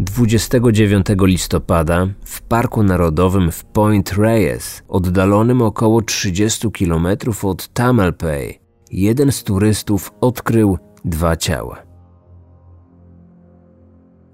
29 0.00 1.06
listopada 1.20 2.08
w 2.24 2.42
Parku 2.42 2.82
Narodowym 2.82 3.52
w 3.52 3.64
Point 3.64 4.12
Reyes, 4.12 4.82
oddalonym 4.88 5.62
około 5.62 6.02
30 6.02 6.70
km 6.72 7.06
od 7.42 7.68
Tamalpay, 7.68 8.60
jeden 8.90 9.32
z 9.32 9.44
turystów 9.44 10.12
odkrył 10.20 10.78
dwa 11.04 11.36
ciała. 11.36 11.82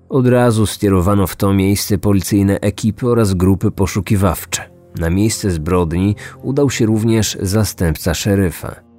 Od 0.09 0.27
razu 0.27 0.67
skierowano 0.67 1.27
w 1.27 1.37
to 1.37 1.53
miejsce 1.53 1.99
policyjne 1.99 2.61
ekipy 2.61 3.09
oraz 3.09 3.35
grupy 3.35 3.71
poszukiwawcze. 3.71 4.71
Na 4.99 5.11
miejsce 5.11 5.51
zbrodni 5.51 6.17
udał 6.43 6.71
się 6.71 6.87
również 6.87 7.39
zastępca 7.41 8.15
szeryfa. 8.15 8.90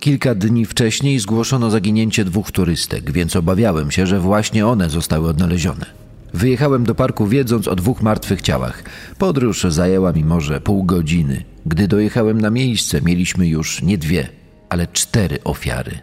Kilka 0.00 0.34
dni 0.34 0.66
wcześniej 0.66 1.18
zgłoszono 1.18 1.70
zaginięcie 1.70 2.24
dwóch 2.24 2.52
turystek, 2.52 3.12
więc 3.12 3.36
obawiałem 3.36 3.90
się, 3.90 4.06
że 4.06 4.20
właśnie 4.20 4.66
one 4.66 4.90
zostały 4.90 5.28
odnalezione. 5.28 5.86
Wyjechałem 6.34 6.84
do 6.84 6.94
parku 6.94 7.26
wiedząc 7.26 7.68
o 7.68 7.76
dwóch 7.76 8.02
martwych 8.02 8.42
ciałach. 8.42 8.82
Podróż 9.18 9.62
zajęła 9.62 10.12
mi 10.12 10.24
może 10.24 10.60
pół 10.60 10.84
godziny. 10.84 11.44
Gdy 11.66 11.88
dojechałem 11.88 12.40
na 12.40 12.50
miejsce, 12.50 13.00
mieliśmy 13.02 13.48
już 13.48 13.82
nie 13.82 13.98
dwie, 13.98 14.28
ale 14.68 14.86
cztery 14.86 15.38
ofiary. 15.44 15.98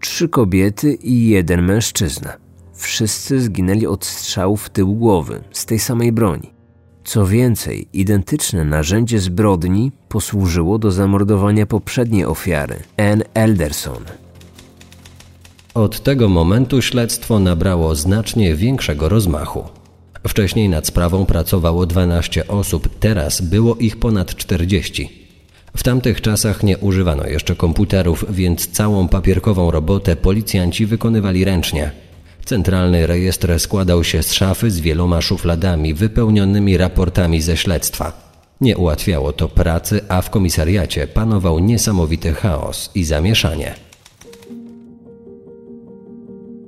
Trzy 0.00 0.28
kobiety 0.28 0.94
i 0.94 1.28
jeden 1.28 1.62
mężczyzna. 1.62 2.36
Wszyscy 2.74 3.40
zginęli 3.40 3.86
od 3.86 4.04
strzałów 4.04 4.62
w 4.62 4.70
tył 4.70 4.94
głowy 4.94 5.44
z 5.52 5.66
tej 5.66 5.78
samej 5.78 6.12
broni. 6.12 6.55
Co 7.06 7.26
więcej, 7.26 7.88
identyczne 7.92 8.64
narzędzie 8.64 9.18
zbrodni 9.18 9.92
posłużyło 10.08 10.78
do 10.78 10.90
zamordowania 10.90 11.66
poprzedniej 11.66 12.24
ofiary, 12.24 12.76
Ann 12.96 13.22
Elderson. 13.34 14.04
Od 15.74 16.02
tego 16.02 16.28
momentu 16.28 16.82
śledztwo 16.82 17.38
nabrało 17.38 17.94
znacznie 17.94 18.54
większego 18.54 19.08
rozmachu. 19.08 19.64
Wcześniej 20.28 20.68
nad 20.68 20.86
sprawą 20.86 21.26
pracowało 21.26 21.86
12 21.86 22.48
osób, 22.48 22.88
teraz 23.00 23.40
było 23.40 23.76
ich 23.76 23.96
ponad 23.96 24.34
40. 24.34 25.28
W 25.76 25.82
tamtych 25.82 26.20
czasach 26.20 26.62
nie 26.62 26.78
używano 26.78 27.26
jeszcze 27.26 27.56
komputerów, 27.56 28.24
więc 28.30 28.66
całą 28.66 29.08
papierkową 29.08 29.70
robotę 29.70 30.16
policjanci 30.16 30.86
wykonywali 30.86 31.44
ręcznie. 31.44 32.05
Centralny 32.46 33.06
rejestr 33.06 33.60
składał 33.60 34.04
się 34.04 34.22
z 34.22 34.32
szafy 34.32 34.70
z 34.70 34.80
wieloma 34.80 35.20
szufladami 35.20 35.94
wypełnionymi 35.94 36.76
raportami 36.76 37.42
ze 37.42 37.56
śledztwa. 37.56 38.12
Nie 38.60 38.76
ułatwiało 38.76 39.32
to 39.32 39.48
pracy, 39.48 40.00
a 40.08 40.22
w 40.22 40.30
komisariacie 40.30 41.06
panował 41.06 41.58
niesamowity 41.58 42.32
chaos 42.32 42.90
i 42.94 43.04
zamieszanie. 43.04 43.74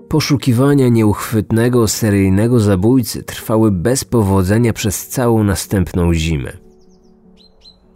Poszukiwania 0.08 0.88
nieuchwytnego 0.88 1.88
seryjnego 1.88 2.60
zabójcy 2.60 3.22
trwały 3.22 3.70
bez 3.70 4.04
powodzenia 4.04 4.72
przez 4.72 5.08
całą 5.08 5.44
następną 5.44 6.14
zimę. 6.14 6.67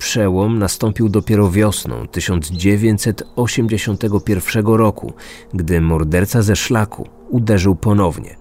Przełom 0.02 0.58
nastąpił 0.58 1.08
dopiero 1.08 1.50
wiosną 1.50 2.08
1981 2.08 4.66
roku, 4.66 5.12
gdy 5.54 5.80
morderca 5.80 6.42
ze 6.42 6.56
szlaku 6.56 7.08
uderzył 7.30 7.76
ponownie. 7.76 8.36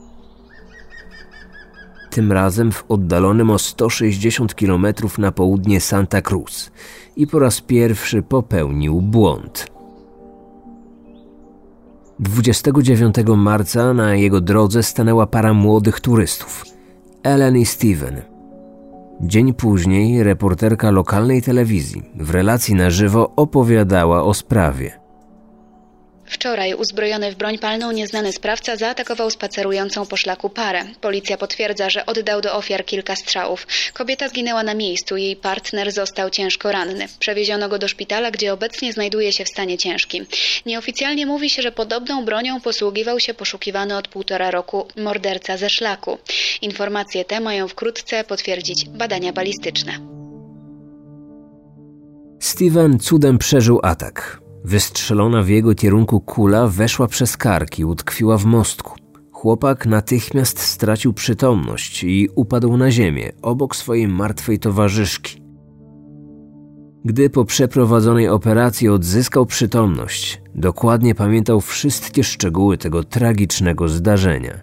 Tym 2.10 2.32
razem 2.32 2.72
w 2.72 2.86
oddalonym 2.89 3.50
o 3.50 3.60
160 3.60 4.56
km 4.56 4.86
na 5.18 5.32
południe 5.32 5.82
Santa 5.82 6.22
Cruz 6.22 6.72
i 7.15 7.27
po 7.27 7.39
raz 7.39 7.62
pierwszy 7.62 8.22
popełnił 8.22 9.01
błąd. 9.01 9.68
29 12.20 13.15
marca 13.38 13.94
na 13.94 14.15
jego 14.15 14.41
drodze 14.41 14.84
stanęła 14.84 15.27
para 15.27 15.53
młodych 15.53 16.00
turystów, 16.00 16.65
Ellen 17.24 17.58
i 17.58 17.65
Steven. 17.65 18.31
Dzień 19.24 19.54
później 19.54 20.24
reporterka 20.24 20.92
lokalnej 20.92 21.42
telewizji 21.42 22.04
w 22.16 22.30
relacji 22.30 22.75
na 22.75 22.90
żywo 22.90 23.32
opowiadała 23.36 24.24
o 24.24 24.34
sprawie. 24.34 25.00
Wczoraj 26.32 26.74
uzbrojony 26.74 27.32
w 27.32 27.36
broń 27.36 27.58
palną 27.58 27.92
nieznany 27.92 28.32
sprawca 28.32 28.76
zaatakował 28.76 29.30
spacerującą 29.30 30.06
po 30.06 30.18
szlaku 30.18 30.50
parę. 30.50 30.84
Policja 31.02 31.38
potwierdza, 31.38 31.89
że 31.89 32.06
oddał 32.06 32.41
do 32.41 32.54
ofiar 32.56 32.86
kilka 32.86 33.15
strzałów. 33.15 33.67
Kobieta 33.94 34.30
zginęła 34.30 34.63
na 34.63 34.74
miejscu, 34.74 35.17
jej 35.17 35.36
partner 35.36 35.91
został 35.91 36.30
ciężko 36.30 36.72
ranny. 36.72 37.08
Przewieziono 37.20 37.70
go 37.70 37.80
do 37.80 37.88
szpitala, 37.88 38.32
gdzie 38.32 38.54
obecnie 38.54 38.94
znajduje 38.94 39.32
się 39.32 39.46
w 39.46 39.50
stanie 39.50 39.78
ciężkim. 39.78 40.26
Nieoficjalnie 40.65 41.26
mówi 41.26 41.50
się, 41.50 41.62
że 41.62 41.72
podobną 41.72 42.26
bronią 42.26 42.62
posługiwał 42.62 43.20
się 43.20 43.34
poszukiwany 43.34 43.98
od 43.98 44.08
półtora 44.08 44.52
roku 44.52 44.88
morderca 44.98 45.58
ze 45.58 45.70
szlaku. 45.70 46.17
Informacje 46.62 47.26
te 47.26 47.39
mają 47.39 47.67
wkrótce 47.67 48.24
potwierdzić 48.24 48.89
badania 48.89 49.34
balistyczne. 49.34 50.00
Steven 52.39 53.00
cudem 53.00 53.38
przeżył 53.38 53.80
atak. 53.84 54.41
Wystrzelona 54.63 55.43
w 55.43 55.50
jego 55.50 55.76
kierunku 55.76 56.21
kula 56.21 56.67
weszła 56.67 57.08
przez 57.08 57.38
karki, 57.38 57.86
utkwiła 57.86 58.38
w 58.38 58.45
mostku. 58.45 58.95
Chłopak 59.32 59.86
natychmiast 59.86 60.60
stracił 60.60 61.13
przytomność 61.13 62.04
i 62.04 62.30
upadł 62.36 62.78
na 62.78 62.91
ziemię 62.91 63.32
obok 63.41 63.76
swojej 63.76 64.08
martwej 64.08 64.60
towarzyszki. 64.60 65.41
Gdy 67.06 67.30
po 67.30 67.45
przeprowadzonej 67.45 68.28
operacji 68.30 68.89
odzyskał 68.89 69.45
przytomność, 69.45 70.41
dokładnie 70.56 71.15
pamiętał 71.15 71.62
wszystkie 71.62 72.24
szczegóły 72.24 72.78
tego 72.78 73.04
tragicznego 73.04 73.88
zdarzenia. 73.88 74.62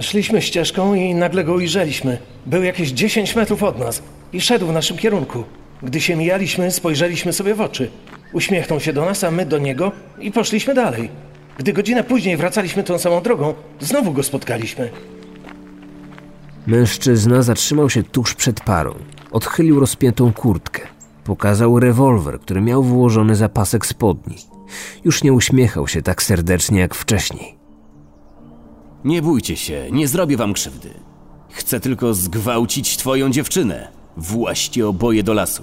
Szliśmy 0.00 0.42
ścieżką 0.42 0.94
i 0.94 1.14
nagle 1.14 1.44
go 1.44 1.54
ujrzeliśmy. 1.54 2.18
Był 2.46 2.62
jakieś 2.62 2.90
10 2.90 3.36
metrów 3.36 3.62
od 3.62 3.78
nas 3.78 4.02
i 4.32 4.40
szedł 4.40 4.66
w 4.66 4.72
naszym 4.72 4.96
kierunku. 4.96 5.44
Gdy 5.82 6.00
się 6.00 6.16
mijaliśmy, 6.16 6.70
spojrzeliśmy 6.70 7.32
sobie 7.32 7.54
w 7.54 7.60
oczy. 7.60 7.90
Uśmiechnął 8.32 8.80
się 8.80 8.92
do 8.92 9.04
nas, 9.04 9.24
a 9.24 9.30
my 9.30 9.46
do 9.46 9.58
niego 9.58 9.92
i 10.18 10.32
poszliśmy 10.32 10.74
dalej. 10.74 11.08
Gdy 11.58 11.72
godzinę 11.72 12.04
później 12.04 12.36
wracaliśmy 12.36 12.84
tą 12.84 12.98
samą 12.98 13.20
drogą, 13.20 13.54
znowu 13.80 14.12
go 14.12 14.22
spotkaliśmy. 14.22 14.90
Mężczyzna 16.66 17.42
zatrzymał 17.42 17.90
się 17.90 18.02
tuż 18.02 18.34
przed 18.34 18.60
parą. 18.60 18.94
Odchylił 19.30 19.80
rozpiętą 19.80 20.32
kurtkę. 20.32 20.82
Pokazał 21.24 21.80
rewolwer, 21.80 22.40
który 22.40 22.60
miał 22.60 22.82
włożony 22.82 23.36
za 23.36 23.48
pasek 23.48 23.86
spodni. 23.86 24.36
Już 25.04 25.22
nie 25.22 25.32
uśmiechał 25.32 25.88
się 25.88 26.02
tak 26.02 26.22
serdecznie 26.22 26.80
jak 26.80 26.94
wcześniej. 26.94 27.56
Nie 29.04 29.22
bójcie 29.22 29.56
się, 29.56 29.88
nie 29.92 30.08
zrobię 30.08 30.36
wam 30.36 30.52
krzywdy. 30.52 30.90
Chcę 31.50 31.80
tylko 31.80 32.14
zgwałcić 32.14 32.96
twoją 32.96 33.30
dziewczynę. 33.30 33.95
Właście 34.16 34.88
oboje 34.88 35.22
do 35.22 35.34
lasu. 35.34 35.62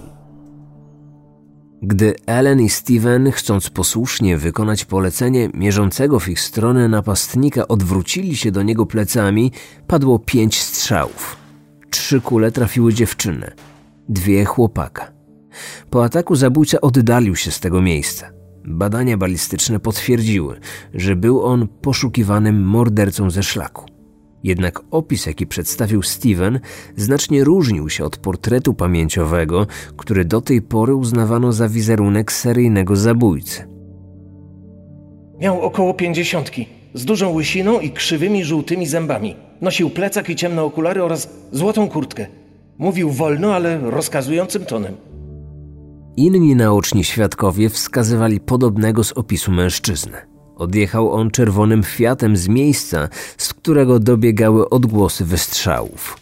Gdy 1.81 2.15
Ellen 2.25 2.61
i 2.61 2.69
Steven, 2.69 3.31
chcąc 3.31 3.69
posłusznie 3.69 4.37
wykonać 4.37 4.85
polecenie 4.85 5.49
mierzącego 5.53 6.19
w 6.19 6.29
ich 6.29 6.39
stronę 6.39 6.87
napastnika, 6.87 7.67
odwrócili 7.67 8.35
się 8.35 8.51
do 8.51 8.63
niego 8.63 8.85
plecami, 8.85 9.51
padło 9.87 10.19
pięć 10.19 10.61
strzałów. 10.61 11.37
Trzy 11.89 12.21
kule 12.21 12.51
trafiły 12.51 12.93
dziewczynę, 12.93 13.51
dwie 14.09 14.45
chłopaka. 14.45 15.11
Po 15.89 16.03
ataku 16.03 16.35
zabójca 16.35 16.81
oddalił 16.81 17.35
się 17.35 17.51
z 17.51 17.59
tego 17.59 17.81
miejsca. 17.81 18.31
Badania 18.65 19.17
balistyczne 19.17 19.79
potwierdziły, 19.79 20.59
że 20.93 21.15
był 21.15 21.43
on 21.43 21.67
poszukiwanym 21.67 22.63
mordercą 22.63 23.29
ze 23.29 23.43
szlaku. 23.43 23.92
Jednak 24.43 24.81
opis, 24.91 25.25
jaki 25.25 25.47
przedstawił 25.47 26.01
Steven, 26.01 26.59
znacznie 26.95 27.43
różnił 27.43 27.89
się 27.89 28.05
od 28.05 28.17
portretu 28.17 28.73
pamięciowego, 28.73 29.67
który 29.97 30.25
do 30.25 30.41
tej 30.41 30.61
pory 30.61 30.95
uznawano 30.95 31.51
za 31.51 31.69
wizerunek 31.69 32.31
seryjnego 32.31 32.95
zabójcy. 32.95 33.67
Miał 35.39 35.61
około 35.61 35.93
pięćdziesiątki, 35.93 36.65
z 36.93 37.05
dużą 37.05 37.33
łysiną 37.33 37.79
i 37.79 37.91
krzywymi 37.91 38.43
żółtymi 38.43 38.87
zębami. 38.87 39.35
Nosił 39.61 39.89
plecak 39.89 40.29
i 40.29 40.35
ciemne 40.35 40.63
okulary 40.63 41.03
oraz 41.03 41.29
złotą 41.51 41.89
kurtkę. 41.89 42.27
Mówił 42.77 43.09
wolno, 43.09 43.55
ale 43.55 43.79
rozkazującym 43.91 44.65
tonem. 44.65 44.95
Inni 46.17 46.55
naoczni 46.55 47.03
świadkowie 47.03 47.69
wskazywali 47.69 48.39
podobnego 48.39 49.03
z 49.03 49.11
opisu 49.11 49.51
mężczyznę. 49.51 50.32
Odjechał 50.55 51.11
on 51.11 51.31
czerwonym 51.31 51.83
Fiatem 51.83 52.37
z 52.37 52.47
miejsca, 52.47 53.09
z 53.37 53.53
którego 53.53 53.99
dobiegały 53.99 54.69
odgłosy 54.69 55.25
wystrzałów. 55.25 56.17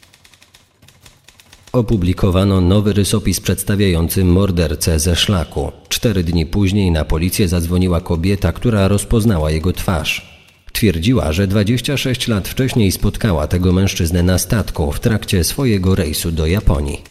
Opublikowano 1.71 2.61
nowy 2.61 2.93
rysopis 2.93 3.39
przedstawiający 3.39 4.25
mordercę 4.25 4.99
ze 4.99 5.15
szlaku. 5.15 5.71
Cztery 5.89 6.23
dni 6.23 6.45
później 6.45 6.91
na 6.91 7.05
policję 7.05 7.47
zadzwoniła 7.47 8.01
kobieta, 8.01 8.51
która 8.53 8.87
rozpoznała 8.87 9.51
jego 9.51 9.73
twarz. 9.73 10.41
Twierdziła, 10.73 11.33
że 11.33 11.47
26 11.47 12.27
lat 12.27 12.47
wcześniej 12.47 12.91
spotkała 12.91 13.47
tego 13.47 13.71
mężczyznę 13.71 14.23
na 14.23 14.37
statku 14.37 14.91
w 14.91 14.99
trakcie 14.99 15.43
swojego 15.43 15.95
rejsu 15.95 16.31
do 16.31 16.45
Japonii. 16.47 17.01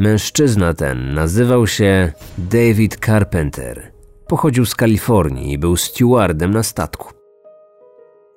Mężczyzna 0.00 0.74
ten 0.74 1.14
nazywał 1.14 1.66
się 1.66 2.12
David 2.38 2.96
Carpenter. 3.06 3.92
Pochodził 4.26 4.66
z 4.66 4.74
Kalifornii 4.74 5.52
i 5.52 5.58
był 5.58 5.76
stewardem 5.76 6.50
na 6.50 6.62
statku. 6.62 7.12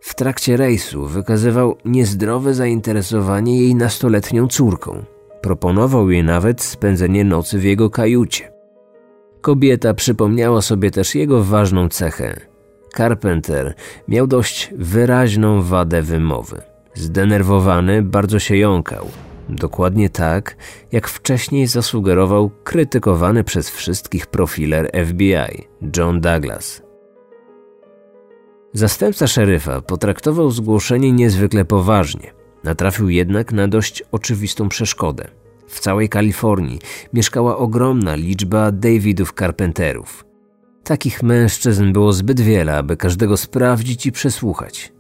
W 0.01 0.15
trakcie 0.15 0.57
rejsu 0.57 1.05
wykazywał 1.05 1.77
niezdrowe 1.85 2.53
zainteresowanie 2.53 3.61
jej 3.61 3.75
nastoletnią 3.75 4.47
córką. 4.47 5.03
Proponował 5.41 6.11
jej 6.11 6.23
nawet 6.23 6.61
spędzenie 6.61 7.23
nocy 7.23 7.59
w 7.59 7.63
jego 7.63 7.89
kajucie. 7.89 8.51
Kobieta 9.41 9.93
przypomniała 9.93 10.61
sobie 10.61 10.91
też 10.91 11.15
jego 11.15 11.43
ważną 11.43 11.89
cechę. 11.89 12.39
Carpenter 12.97 13.73
miał 14.07 14.27
dość 14.27 14.69
wyraźną 14.77 15.61
wadę 15.61 16.01
wymowy. 16.01 16.61
Zdenerwowany 16.93 18.01
bardzo 18.01 18.39
się 18.39 18.57
jąkał. 18.57 19.07
Dokładnie 19.49 20.09
tak, 20.09 20.55
jak 20.91 21.07
wcześniej 21.07 21.67
zasugerował 21.67 22.51
krytykowany 22.63 23.43
przez 23.43 23.69
wszystkich 23.69 24.27
profiler 24.27 24.91
FBI 25.07 25.67
John 25.97 26.21
Douglas. 26.21 26.81
Zastępca 28.73 29.27
szeryfa 29.27 29.81
potraktował 29.81 30.51
zgłoszenie 30.51 31.11
niezwykle 31.11 31.65
poważnie. 31.65 32.33
Natrafił 32.63 33.09
jednak 33.09 33.51
na 33.51 33.67
dość 33.67 34.03
oczywistą 34.11 34.69
przeszkodę. 34.69 35.27
W 35.67 35.79
całej 35.79 36.09
Kalifornii 36.09 36.79
mieszkała 37.13 37.57
ogromna 37.57 38.15
liczba 38.15 38.71
Davidów 38.71 39.33
Carpenterów. 39.39 40.25
Takich 40.83 41.23
mężczyzn 41.23 41.91
było 41.91 42.13
zbyt 42.13 42.41
wiele, 42.41 42.77
aby 42.77 42.97
każdego 42.97 43.37
sprawdzić 43.37 44.05
i 44.05 44.11
przesłuchać. 44.11 44.93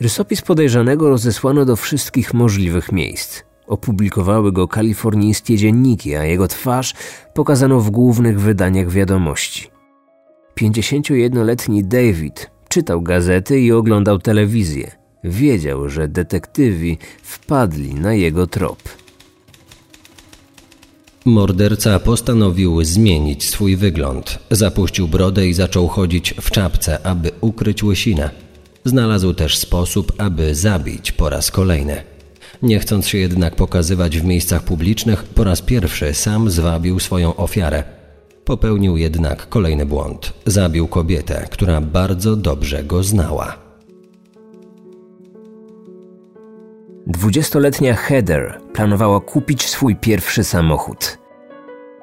Rysopis 0.00 0.42
podejrzanego 0.42 1.08
rozesłano 1.08 1.64
do 1.64 1.76
wszystkich 1.76 2.34
możliwych 2.34 2.92
miejsc. 2.92 3.42
Opublikowały 3.66 4.52
go 4.52 4.68
kalifornijskie 4.68 5.56
dzienniki, 5.56 6.14
a 6.14 6.24
jego 6.24 6.48
twarz 6.48 6.94
pokazano 7.34 7.80
w 7.80 7.90
głównych 7.90 8.40
wydaniach 8.40 8.90
wiadomości. 8.90 9.70
51-letni 10.60 11.84
David 11.84 12.50
czytał 12.68 13.02
gazety 13.02 13.60
i 13.60 13.72
oglądał 13.72 14.18
telewizję. 14.18 14.90
Wiedział, 15.24 15.88
że 15.88 16.08
detektywi 16.08 16.98
wpadli 17.22 17.94
na 17.94 18.14
jego 18.14 18.46
trop. 18.46 18.78
Morderca 21.24 21.98
postanowił 21.98 22.84
zmienić 22.84 23.48
swój 23.50 23.76
wygląd. 23.76 24.38
Zapuścił 24.50 25.08
brodę 25.08 25.46
i 25.46 25.54
zaczął 25.54 25.88
chodzić 25.88 26.34
w 26.40 26.50
czapce, 26.50 27.06
aby 27.06 27.30
ukryć 27.40 27.82
łysinę. 27.82 28.30
Znalazł 28.84 29.34
też 29.34 29.58
sposób, 29.58 30.12
aby 30.18 30.54
zabić 30.54 31.12
po 31.12 31.28
raz 31.28 31.50
kolejny. 31.50 32.13
Nie 32.62 32.78
chcąc 32.78 33.08
się 33.08 33.18
jednak 33.18 33.54
pokazywać 33.54 34.18
w 34.18 34.24
miejscach 34.24 34.62
publicznych, 34.62 35.24
po 35.24 35.44
raz 35.44 35.62
pierwszy 35.62 36.14
sam 36.14 36.50
zwabił 36.50 37.00
swoją 37.00 37.36
ofiarę. 37.36 37.84
Popełnił 38.44 38.96
jednak 38.96 39.48
kolejny 39.48 39.86
błąd. 39.86 40.32
Zabił 40.46 40.88
kobietę, 40.88 41.46
która 41.50 41.80
bardzo 41.80 42.36
dobrze 42.36 42.84
go 42.84 43.02
znała. 43.02 43.64
Dwudziestoletnia 47.06 47.94
Heather 47.94 48.60
planowała 48.72 49.20
kupić 49.20 49.68
swój 49.68 49.96
pierwszy 49.96 50.44
samochód. 50.44 51.18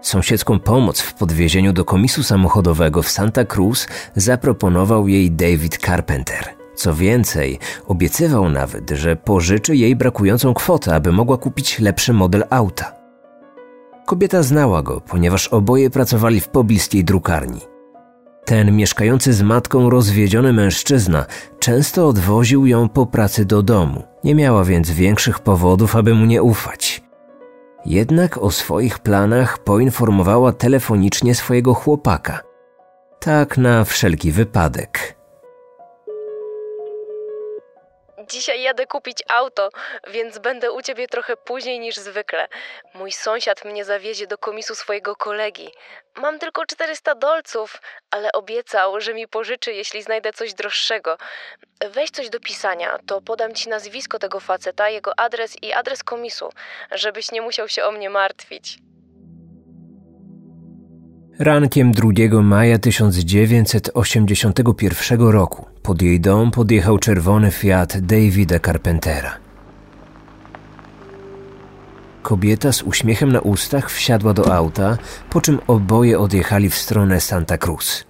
Sąsiedzką 0.02 0.60
pomoc 0.60 1.02
w 1.02 1.14
podwiezieniu 1.14 1.74
do 1.74 1.86
komisu 1.86 2.24
samochodowego 2.24 3.02
w 3.02 3.10
Santa 3.10 3.46
Cruz 3.46 3.88
zaproponował 4.16 5.08
jej 5.08 5.32
David 5.32 5.78
Carpenter. 5.78 6.61
Co 6.82 6.94
więcej, 6.94 7.60
obiecywał 7.88 8.50
nawet, 8.50 8.89
że 8.89 9.15
pożyczy 9.15 9.76
jej 9.76 9.96
brakującą 9.96 10.54
kwotę, 10.54 10.96
aby 10.96 11.12
mogła 11.12 11.38
kupić 11.38 11.80
lepszy 11.80 12.13
model 12.13 12.44
auta. 12.50 12.96
Kobieta 14.06 14.44
znała 14.44 14.82
go, 14.82 15.02
ponieważ 15.02 15.48
oboje 15.48 15.89
pracowali 15.89 16.39
w 16.39 16.50
pobliskiej 16.50 17.04
drukarni. 17.04 17.60
Ten 18.46 18.76
mieszkający 18.76 19.34
z 19.34 19.41
matką 19.41 19.89
rozwiedziony 19.89 20.54
mężczyzna 20.54 21.26
często 21.60 22.08
odwoził 22.08 22.65
ją 22.65 22.89
po 22.89 23.06
pracy 23.06 23.46
do 23.46 23.63
domu. 23.63 24.04
Nie 24.24 24.36
miała 24.36 24.63
więc 24.63 24.91
większych 24.91 25.39
powodów, 25.39 25.96
aby 25.96 26.13
mu 26.13 26.26
nie 26.26 26.44
ufać. 26.44 27.02
Jednak 27.86 28.38
o 28.38 28.52
swoich 28.52 29.00
planach 29.00 29.58
poinformowała 29.58 30.54
telefonicznie 30.54 31.36
swojego 31.36 31.74
chłopaka. 31.74 32.39
Tak 33.20 33.58
na 33.58 33.84
wszelki 33.84 34.32
wypadek. 34.32 35.21
Dzisiaj 38.32 38.62
jadę 38.62 38.88
kupić 38.88 39.17
auto, 39.30 39.70
więc 40.08 40.38
będę 40.39 40.72
u 40.72 40.82
ciebie 40.82 41.08
trochę 41.08 41.38
później 41.38 41.80
niż 41.80 41.96
zwykle. 41.96 42.48
Mój 42.94 43.12
sąsiad 43.12 43.65
mnie 43.65 43.86
zawiezie 43.86 44.28
do 44.28 44.38
komisu 44.38 44.76
swojego 44.76 45.15
kolegi. 45.15 45.72
Mam 46.15 46.39
tylko 46.39 46.65
400 46.65 47.15
dolców, 47.15 47.82
ale 48.12 48.32
obiecał, 48.32 49.02
że 49.02 49.13
mi 49.13 49.28
pożyczy, 49.28 49.74
jeśli 49.74 50.04
znajdę 50.04 50.34
coś 50.34 50.54
droższego. 50.54 51.17
Weź 51.89 52.12
coś 52.12 52.30
do 52.30 52.39
pisania, 52.39 53.00
to 53.08 53.22
podam 53.22 53.56
ci 53.56 53.70
nazwisko 53.70 54.20
tego 54.20 54.39
faceta, 54.39 54.89
jego 54.89 55.20
adres 55.20 55.56
i 55.62 55.74
adres 55.74 56.04
komisu, 56.04 56.50
żebyś 56.91 57.32
nie 57.32 57.41
musiał 57.41 57.67
się 57.70 57.84
o 57.84 57.91
mnie 57.91 58.10
martwić. 58.10 58.78
Rankiem 61.39 61.91
2 61.91 62.41
maja 62.41 62.78
1981 62.78 65.22
roku 65.22 65.65
pod 65.82 66.02
jej 66.02 66.20
dom 66.20 66.52
podjechał 66.52 66.98
czerwony 66.98 67.52
Fiat 67.52 68.00
Davida 68.00 68.60
Carpentera. 68.60 69.38
Kobieta 72.22 72.72
z 72.72 72.84
uśmiechem 72.84 73.32
na 73.32 73.39
ustach 73.39 73.91
wsiadła 73.91 74.34
do 74.34 74.56
auta, 74.56 74.98
po 75.30 75.41
czym 75.41 75.60
oboje 75.67 76.20
odjechali 76.20 76.70
w 76.70 76.76
stronę 76.76 77.22
Santa 77.22 77.58
Cruz. 77.58 78.06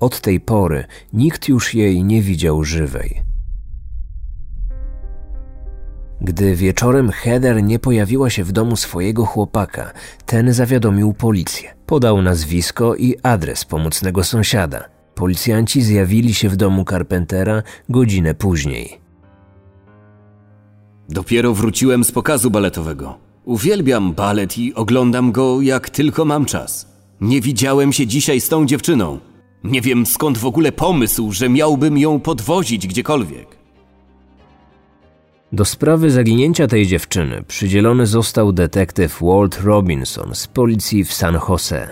Od 0.00 0.20
tej 0.20 0.40
pory 0.40 0.84
nikt 1.12 1.48
już 1.48 1.74
jej 1.74 2.04
nie 2.04 2.22
widział 2.22 2.64
żywej. 2.64 3.22
Gdy 6.20 6.56
wieczorem 6.56 7.10
Heather 7.10 7.62
nie 7.62 7.78
pojawiła 7.78 8.30
się 8.30 8.44
w 8.44 8.52
domu 8.52 8.76
swojego 8.76 9.26
chłopaka, 9.26 9.92
ten 10.26 10.52
zawiadomił 10.52 11.12
policję. 11.12 11.71
Podał 11.92 12.22
nazwisko 12.22 12.94
i 12.96 13.16
adres 13.22 13.64
pomocnego 13.64 14.24
sąsiada. 14.24 14.84
Policjanci 15.14 15.82
zjawili 15.82 16.34
się 16.34 16.48
w 16.48 16.56
domu 16.56 16.84
Carpentera 16.84 17.62
godzinę 17.88 18.34
później. 18.34 19.00
Dopiero 21.08 21.54
wróciłem 21.54 22.04
z 22.04 22.12
pokazu 22.12 22.50
baletowego. 22.50 23.18
Uwielbiam 23.44 24.12
balet 24.12 24.58
i 24.58 24.74
oglądam 24.74 25.32
go 25.32 25.60
jak 25.60 25.90
tylko 25.90 26.24
mam 26.24 26.44
czas. 26.44 26.88
Nie 27.20 27.40
widziałem 27.40 27.92
się 27.92 28.06
dzisiaj 28.06 28.40
z 28.40 28.48
tą 28.48 28.66
dziewczyną. 28.66 29.18
Nie 29.64 29.80
wiem 29.80 30.06
skąd 30.06 30.38
w 30.38 30.46
ogóle 30.46 30.72
pomysł, 30.72 31.32
że 31.32 31.48
miałbym 31.48 31.98
ją 31.98 32.20
podwozić 32.20 32.86
gdziekolwiek. 32.86 33.61
Do 35.52 35.64
sprawy 35.64 36.10
zaginięcia 36.10 36.66
tej 36.66 36.86
dziewczyny 36.86 37.42
przydzielony 37.48 38.06
został 38.06 38.52
detektyw 38.52 39.20
Walt 39.20 39.60
Robinson 39.60 40.34
z 40.34 40.46
policji 40.46 41.04
w 41.04 41.12
San 41.12 41.38
Jose. 41.48 41.88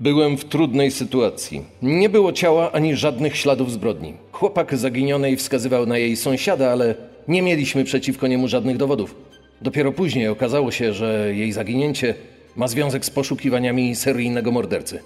Byłem 0.00 0.36
w 0.36 0.44
trudnej 0.44 0.90
sytuacji. 0.90 1.64
Nie 1.82 2.08
było 2.08 2.32
ciała 2.32 2.72
ani 2.72 2.96
żadnych 2.96 3.36
śladów 3.36 3.72
zbrodni. 3.72 4.14
Chłopak 4.32 4.76
zaginionej 4.76 5.36
wskazywał 5.36 5.86
na 5.86 5.98
jej 5.98 6.16
sąsiada, 6.16 6.70
ale 6.70 6.94
nie 7.28 7.42
mieliśmy 7.42 7.84
przeciwko 7.84 8.26
niemu 8.26 8.48
żadnych 8.48 8.76
dowodów. 8.76 9.14
Dopiero 9.62 9.92
później 9.92 10.28
okazało 10.28 10.70
się, 10.70 10.92
że 10.92 11.34
jej 11.34 11.52
zaginięcie 11.52 12.14
ma 12.56 12.68
związek 12.68 13.04
z 13.04 13.10
poszukiwaniami 13.10 13.96
seryjnego 13.96 14.52
mordercy. 14.52 15.00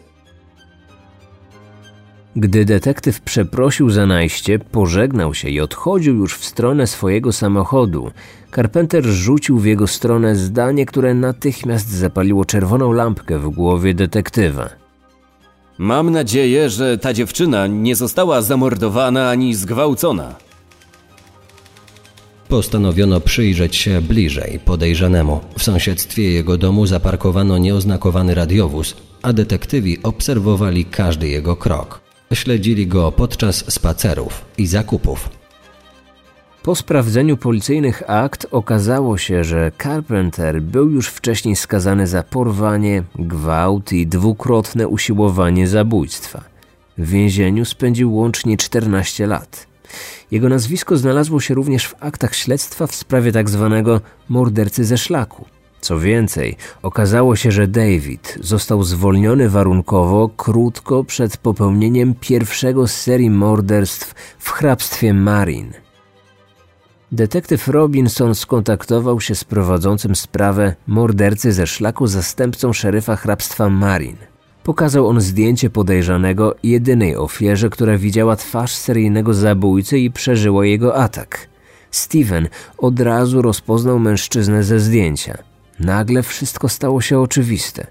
Gdy 2.37 2.65
detektyw 2.65 3.21
przeprosił 3.21 3.91
za 3.91 4.07
najście, 4.07 4.59
pożegnał 4.59 5.35
się 5.35 5.49
i 5.49 5.61
odchodził 5.61 6.17
już 6.17 6.39
w 6.39 6.45
stronę 6.45 6.87
swojego 6.87 7.33
samochodu, 7.33 8.11
Carpenter 8.55 9.05
rzucił 9.05 9.59
w 9.59 9.65
jego 9.65 9.87
stronę 9.87 10.37
zdanie, 10.37 10.87
które 10.87 11.15
natychmiast 11.15 11.89
zapaliło 11.89 12.45
czerwoną 12.45 12.93
lampkę 12.93 13.39
w 13.39 13.49
głowie 13.49 13.95
detektywa. 13.95 14.69
Mam 15.79 16.11
nadzieję, 16.11 16.71
że 16.71 16.99
ta 16.99 17.13
dziewczyna 17.13 17.67
nie 17.67 17.97
została 17.97 18.43
zamordowana 18.43 19.31
ani 19.31 19.55
zgwałcona. 19.55 20.35
Postanowiono 22.49 23.21
przyjrzeć 23.21 23.77
się 23.77 24.01
bliżej 24.01 24.61
podejrzanemu. 24.65 25.41
W 25.59 25.63
sąsiedztwie 25.63 26.31
jego 26.31 26.59
domu 26.59 26.87
zaparkowano 26.87 27.59
nieoznakowany 27.59 28.35
radiowóz, 28.35 28.97
a 29.23 29.33
detektywi 29.33 30.03
obserwowali 30.03 30.85
każdy 30.85 31.29
jego 31.29 31.57
krok. 31.57 32.06
Śledzili 32.37 32.87
go 32.87 33.13
podczas 33.13 33.73
spacerów 33.73 34.45
i 34.59 34.67
zakupów. 34.67 35.31
Po 36.63 36.75
sprawdzeniu 36.75 37.37
policyjnych 37.37 38.11
akt 38.11 38.47
okazało 38.51 39.19
się, 39.19 39.45
że 39.45 39.73
Carpenter 39.83 40.63
był 40.63 40.91
już 40.91 41.09
wcześniej 41.09 41.57
skazany 41.57 42.07
za 42.07 42.23
porwanie, 42.23 43.03
gwałt 43.19 43.93
i 43.93 44.07
dwukrotne 44.07 44.89
usiłowanie 44.89 45.69
zabójstwa. 45.69 46.45
W 46.99 47.09
więzieniu 47.09 47.65
spędził 47.65 48.15
łącznie 48.15 48.57
14 48.57 49.27
lat. 49.27 49.67
Jego 50.31 50.49
nazwisko 50.49 50.97
znalazło 50.97 51.41
się 51.41 51.55
również 51.55 51.87
w 51.87 51.95
aktach 52.01 52.35
śledztwa 52.35 52.87
w 52.87 52.95
sprawie 52.95 53.33
tzw. 53.33 53.83
Tak 53.85 54.03
mordercy 54.29 54.85
ze 54.85 54.99
szlaku. 54.99 55.56
Co 55.81 55.99
więcej, 55.99 56.57
okazało 56.83 57.37
się, 57.37 57.51
że 57.53 57.67
David 57.67 58.39
został 58.41 58.83
zwolniony 58.83 59.49
warunkowo 59.49 60.29
krótko 60.37 61.05
przed 61.05 61.37
popełnieniem 61.37 62.15
pierwszego 62.21 62.89
z 62.89 62.95
serii 62.95 63.31
morderstw 63.31 64.15
w 64.39 64.51
hrabstwie 64.51 65.15
Marin. 65.15 65.73
Detektyw 67.13 67.69
Robinson 67.69 68.35
skontaktował 68.35 69.21
się 69.21 69.35
z 69.35 69.45
prowadzącym 69.45 70.17
sprawę 70.17 70.75
mordercy 70.87 71.53
ze 71.53 71.67
szlaku 71.67 72.07
zastępcą 72.07 72.73
szeryfa 72.73 73.17
hrabstwa 73.17 73.69
Marin. 73.69 74.17
Pokazał 74.63 75.09
on 75.09 75.21
zdjęcie 75.21 75.71
podejrzanego 75.71 76.55
jedynej 76.63 77.17
ofierze, 77.17 77.71
która 77.71 77.99
widziała 77.99 78.37
twarz 78.37 78.75
seryjnego 78.75 79.35
zabójcy 79.35 79.99
i 79.99 80.11
przeżyła 80.11 80.67
jego 80.67 80.97
atak. 80.97 81.49
Steven 81.91 82.49
od 82.79 83.01
razu 83.01 83.43
rozpoznał 83.43 83.99
mężczyznę 83.99 84.63
ze 84.63 84.81
zdjęcia. 84.81 85.39
Nagle 85.81 86.23
wszystko 86.23 86.69
stało 86.69 87.01
się 87.01 87.21
oczywiste. 87.21 87.87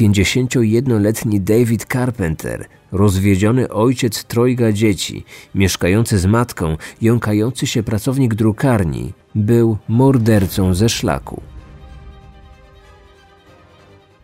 51-letni 0.00 1.40
David 1.40 1.86
Carpenter, 1.92 2.66
rozwiedziony 2.92 3.68
ojciec 3.68 4.24
trojga 4.24 4.72
dzieci, 4.72 5.24
mieszkający 5.54 6.18
z 6.18 6.26
matką, 6.26 6.76
jąkający 7.02 7.66
się 7.66 7.82
pracownik 7.82 8.34
drukarni, 8.34 9.12
był 9.34 9.78
mordercą 9.88 10.74
ze 10.74 10.88
szlaku. 10.88 11.42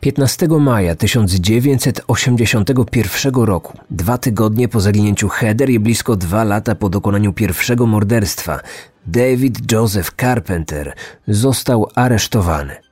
15 0.00 0.48
maja 0.48 0.94
1981 0.94 3.34
roku, 3.34 3.78
dwa 3.90 4.18
tygodnie 4.18 4.68
po 4.68 4.80
zaginięciu 4.80 5.28
Heather 5.28 5.70
i 5.70 5.80
blisko 5.80 6.16
dwa 6.16 6.44
lata 6.44 6.74
po 6.74 6.88
dokonaniu 6.88 7.32
pierwszego 7.32 7.86
morderstwa, 7.86 8.60
David 9.06 9.72
Joseph 9.72 10.12
Carpenter 10.16 10.94
został 11.28 11.88
aresztowany. 11.94 12.85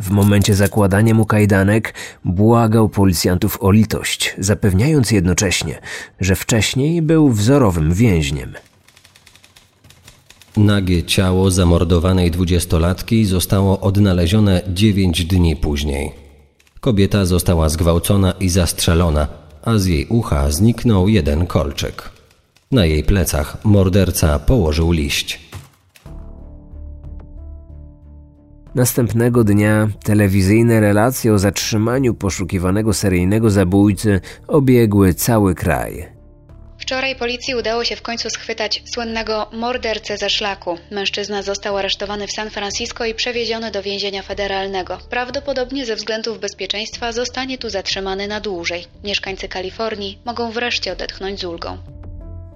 W 0.00 0.10
momencie 0.10 0.54
zakładania 0.54 1.14
mu 1.14 1.26
kajdanek 1.26 1.94
błagał 2.24 2.88
policjantów 2.88 3.58
o 3.62 3.70
litość, 3.70 4.34
zapewniając 4.38 5.10
jednocześnie, 5.10 5.78
że 6.20 6.36
wcześniej 6.36 7.02
był 7.02 7.28
wzorowym 7.28 7.94
więźniem. 7.94 8.54
Nagie 10.56 11.02
ciało 11.02 11.50
zamordowanej 11.50 12.30
dwudziestolatki 12.30 13.24
zostało 13.24 13.80
odnalezione 13.80 14.62
dziewięć 14.68 15.24
dni 15.24 15.56
później. 15.56 16.12
Kobieta 16.80 17.24
została 17.24 17.68
zgwałcona 17.68 18.32
i 18.32 18.48
zastrzelona, 18.48 19.28
a 19.62 19.78
z 19.78 19.86
jej 19.86 20.06
ucha 20.06 20.50
zniknął 20.50 21.08
jeden 21.08 21.46
kolczyk. 21.46 22.10
Na 22.72 22.86
jej 22.86 23.04
plecach 23.04 23.64
morderca 23.64 24.38
położył 24.38 24.92
liść. 24.92 25.47
Następnego 28.74 29.44
dnia 29.44 29.88
telewizyjne 30.04 30.80
relacje 30.80 31.32
o 31.32 31.38
zatrzymaniu 31.38 32.14
poszukiwanego 32.14 32.94
seryjnego 32.94 33.50
zabójcy 33.50 34.20
obiegły 34.48 35.14
cały 35.14 35.54
kraj. 35.54 36.18
Wczoraj 36.78 37.16
policji 37.16 37.54
udało 37.54 37.84
się 37.84 37.96
w 37.96 38.02
końcu 38.02 38.30
schwytać 38.30 38.82
słynnego 38.94 39.46
mordercę 39.52 40.16
ze 40.16 40.30
szlaku. 40.30 40.78
Mężczyzna 40.90 41.42
został 41.42 41.76
aresztowany 41.76 42.26
w 42.26 42.32
San 42.32 42.50
Francisco 42.50 43.04
i 43.04 43.14
przewieziony 43.14 43.70
do 43.70 43.82
więzienia 43.82 44.22
federalnego. 44.22 44.98
Prawdopodobnie 45.10 45.86
ze 45.86 45.96
względów 45.96 46.40
bezpieczeństwa 46.40 47.12
zostanie 47.12 47.58
tu 47.58 47.70
zatrzymany 47.70 48.28
na 48.28 48.40
dłużej. 48.40 48.84
Mieszkańcy 49.04 49.48
Kalifornii 49.48 50.18
mogą 50.24 50.50
wreszcie 50.50 50.92
odetchnąć 50.92 51.40
z 51.40 51.44
ulgą. 51.44 51.78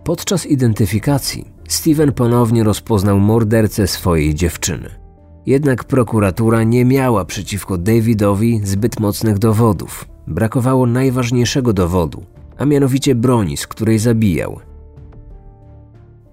Podczas 0.05 0.47
identyfikacji 0.47 1.45
Steven 1.69 2.13
ponownie 2.13 2.65
rozpoznał 2.65 3.19
mordercę 3.19 3.87
swojej 3.87 4.35
dziewczyny. 4.35 5.02
Jednak 5.47 5.85
prokuratura 5.85 6.63
nie 6.63 6.85
miała 6.85 7.25
przeciwko 7.25 7.79
Davidowi 7.79 8.61
zbyt 8.65 9.01
mocnych 9.01 9.39
dowodów. 9.39 10.09
Brakowało 10.27 10.87
najważniejszego 10.87 11.73
dowodu, 11.73 12.25
a 12.59 12.65
mianowicie 12.65 13.15
broni, 13.15 13.57
z 13.57 13.67
której 13.67 13.99
zabijał. 13.99 14.61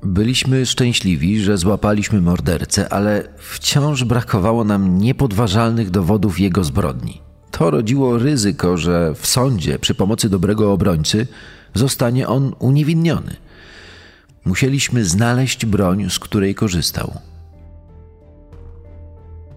Byliśmy 0.03 0.65
szczęśliwi, 0.65 1.39
że 1.39 1.57
złapaliśmy 1.57 2.21
mordercę, 2.21 2.93
ale 2.93 3.23
wciąż 3.37 4.03
brakowało 4.03 4.63
nam 4.63 4.97
niepodważalnych 4.97 5.89
dowodów 5.89 6.39
jego 6.39 6.63
zbrodni. 6.63 7.21
To 7.51 7.71
rodziło 7.71 8.17
ryzyko, 8.17 8.77
że 8.77 9.13
w 9.15 9.27
sądzie 9.27 9.79
przy 9.79 9.95
pomocy 9.95 10.29
dobrego 10.29 10.73
obrońcy 10.73 11.27
zostanie 11.73 12.27
on 12.27 12.53
uniewinniony. 12.59 13.35
Musieliśmy 14.45 15.05
znaleźć 15.05 15.65
broń, 15.65 16.09
z 16.09 16.19
której 16.19 16.55
korzystał. 16.55 17.28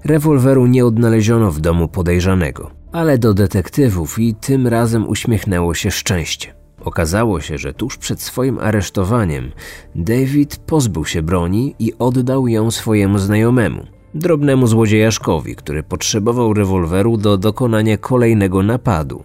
Rewolweru 0.05 0.67
nie 0.67 0.87
odnaleziono 0.87 1.53
w 1.53 1.61
domu 1.61 1.89
podejrzanego, 1.89 2.71
ale 2.93 3.19
do 3.19 3.35
detektywów 3.35 4.19
i 4.19 4.35
tym 4.35 4.67
razem 4.67 5.09
uśmiechnęło 5.09 5.75
się 5.75 5.91
szczęście. 5.91 6.55
Okazało 6.85 7.41
się, 7.41 7.59
że 7.59 7.75
tuż 7.75 7.97
przed 7.97 8.23
swoim 8.23 8.59
aresztowaniem 8.59 9.53
David 9.95 10.57
pozbył 10.57 11.05
się 11.05 11.23
broni 11.23 11.75
i 11.79 11.93
oddał 11.99 12.49
ją 12.49 12.71
swojemu 12.71 13.19
znajomemu, 13.19 13.87
drobnemu 14.15 14.67
złodziejaszkowi, 14.67 15.57
który 15.57 15.83
potrzebował 15.83 16.55
rewolweru 16.55 17.17
do 17.17 17.39
dokonania 17.39 17.99
kolejnego 17.99 18.63
napadu. 18.63 19.25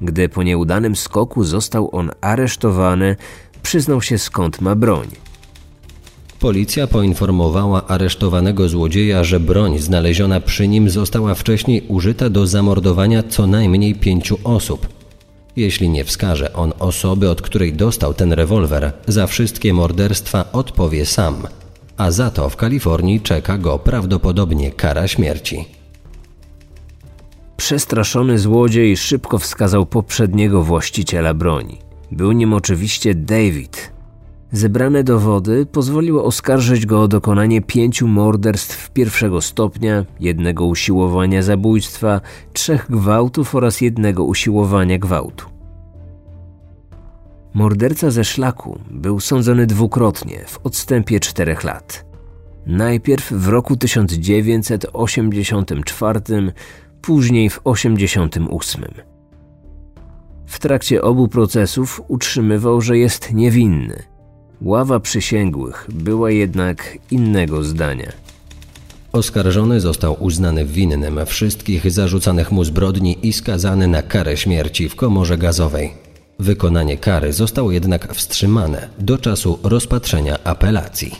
Gdy 0.00 0.28
po 0.28 0.42
nieudanym 0.42 0.96
skoku 0.96 1.44
został 1.44 1.96
on 1.96 2.10
aresztowany, 2.20 3.16
przyznał 3.62 4.02
się 4.02 4.18
skąd 4.18 4.60
ma 4.60 4.74
broń. 4.74 5.06
Policja 6.46 6.86
poinformowała 6.86 7.86
aresztowanego 7.86 8.68
złodzieja, 8.68 9.24
że 9.24 9.40
broń 9.40 9.78
znaleziona 9.78 10.40
przy 10.40 10.68
nim 10.68 10.90
została 10.90 11.34
wcześniej 11.34 11.82
użyta 11.88 12.30
do 12.30 12.46
zamordowania 12.46 13.22
co 13.22 13.46
najmniej 13.46 13.94
pięciu 13.94 14.38
osób. 14.44 14.88
Jeśli 15.56 15.88
nie 15.88 16.04
wskaże 16.04 16.52
on 16.52 16.72
osoby, 16.78 17.30
od 17.30 17.42
której 17.42 17.72
dostał 17.72 18.14
ten 18.14 18.32
rewolwer, 18.32 18.92
za 19.06 19.26
wszystkie 19.26 19.74
morderstwa 19.74 20.44
odpowie 20.52 21.06
sam, 21.06 21.36
a 21.96 22.10
za 22.10 22.30
to 22.30 22.50
w 22.50 22.56
Kalifornii 22.56 23.20
czeka 23.20 23.58
go 23.58 23.78
prawdopodobnie 23.78 24.70
kara 24.70 25.08
śmierci. 25.08 25.64
Przestraszony 27.56 28.38
złodziej 28.38 28.96
szybko 28.96 29.38
wskazał 29.38 29.86
poprzedniego 29.86 30.62
właściciela 30.62 31.34
broni. 31.34 31.78
Był 32.12 32.32
nim 32.32 32.52
oczywiście 32.52 33.14
David, 33.14 33.95
Zebrane 34.56 35.04
dowody 35.04 35.66
pozwoliły 35.66 36.22
oskarżyć 36.22 36.86
go 36.86 37.02
o 37.02 37.08
dokonanie 37.08 37.62
pięciu 37.62 38.08
morderstw 38.08 38.90
pierwszego 38.90 39.40
stopnia, 39.40 40.04
jednego 40.20 40.66
usiłowania 40.66 41.42
zabójstwa, 41.42 42.20
trzech 42.52 42.86
gwałtów 42.90 43.54
oraz 43.54 43.80
jednego 43.80 44.24
usiłowania 44.24 44.98
gwałtu. 44.98 45.46
Morderca 47.54 48.10
ze 48.10 48.24
szlaku 48.24 48.78
był 48.90 49.20
sądzony 49.20 49.66
dwukrotnie 49.66 50.44
w 50.46 50.58
odstępie 50.64 51.20
czterech 51.20 51.64
lat. 51.64 52.06
Najpierw 52.66 53.32
w 53.32 53.48
roku 53.48 53.76
1984, 53.76 56.20
później 57.02 57.50
w 57.50 57.58
1988. 57.58 58.84
W 60.46 60.58
trakcie 60.58 61.02
obu 61.02 61.28
procesów 61.28 62.02
utrzymywał, 62.08 62.80
że 62.80 62.98
jest 62.98 63.32
niewinny– 63.32 64.02
Ława 64.62 65.00
przysięgłych 65.00 65.86
była 65.92 66.30
jednak 66.30 66.98
innego 67.10 67.64
zdania. 67.64 68.12
Oskarżony 69.12 69.80
został 69.80 70.24
uznany 70.24 70.64
winnym 70.64 71.20
wszystkich 71.26 71.90
zarzucanych 71.90 72.52
mu 72.52 72.64
zbrodni 72.64 73.26
i 73.26 73.32
skazany 73.32 73.86
na 73.88 74.02
karę 74.02 74.36
śmierci 74.36 74.88
w 74.88 74.96
komorze 74.96 75.38
gazowej. 75.38 75.92
Wykonanie 76.38 76.96
kary 76.96 77.32
zostało 77.32 77.72
jednak 77.72 78.14
wstrzymane 78.14 78.88
do 78.98 79.18
czasu 79.18 79.58
rozpatrzenia 79.62 80.38
apelacji. 80.44 81.14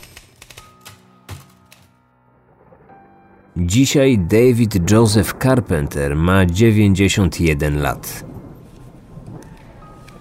Dzisiaj 3.57 4.19
David 4.19 4.91
Joseph 4.91 5.35
Carpenter 5.43 6.17
ma 6.17 6.47
91 6.47 7.83
lat. 7.83 8.25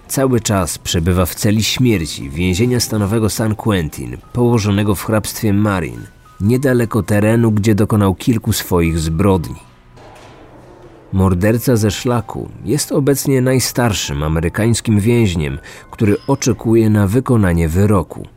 Cały 0.08 0.40
czas 0.40 0.78
przebywa 0.78 1.26
w 1.26 1.34
celi 1.34 1.62
śmierci 1.64 2.30
więzienia 2.30 2.80
stanowego 2.80 3.30
San 3.30 3.54
Quentin, 3.54 4.16
położonego 4.32 4.94
w 4.94 5.04
hrabstwie 5.04 5.52
Marin, 5.52 6.00
niedaleko 6.40 7.02
terenu, 7.02 7.52
gdzie 7.52 7.74
dokonał 7.74 8.14
kilku 8.14 8.52
swoich 8.52 8.98
zbrodni. 8.98 9.56
Morderca 11.12 11.76
ze 11.76 11.90
szlaku 11.90 12.48
jest 12.64 12.92
obecnie 12.92 13.40
najstarszym 13.40 14.22
amerykańskim 14.22 15.00
więźniem, 15.00 15.58
który 15.90 16.16
oczekuje 16.26 16.90
na 16.90 17.06
wykonanie 17.06 17.68
wyroku. 17.68 18.35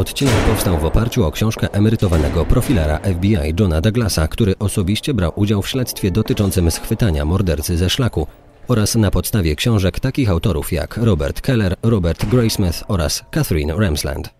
Odcinek 0.00 0.34
powstał 0.34 0.78
w 0.78 0.84
oparciu 0.84 1.24
o 1.24 1.32
książkę 1.32 1.72
emerytowanego 1.72 2.44
profilera 2.44 2.98
FBI 2.98 3.54
Johna 3.60 3.80
Douglasa, 3.80 4.28
który 4.28 4.54
osobiście 4.58 5.14
brał 5.14 5.32
udział 5.36 5.62
w 5.62 5.68
śledztwie 5.68 6.10
dotyczącym 6.10 6.70
schwytania 6.70 7.24
mordercy 7.24 7.76
ze 7.76 7.90
szlaku 7.90 8.26
oraz 8.68 8.94
na 8.94 9.10
podstawie 9.10 9.56
książek 9.56 10.00
takich 10.00 10.30
autorów 10.30 10.72
jak 10.72 10.96
Robert 10.96 11.40
Keller, 11.40 11.76
Robert 11.82 12.26
Graysmith 12.26 12.84
oraz 12.88 13.24
Catherine 13.30 13.74
Ramsland. 13.76 14.39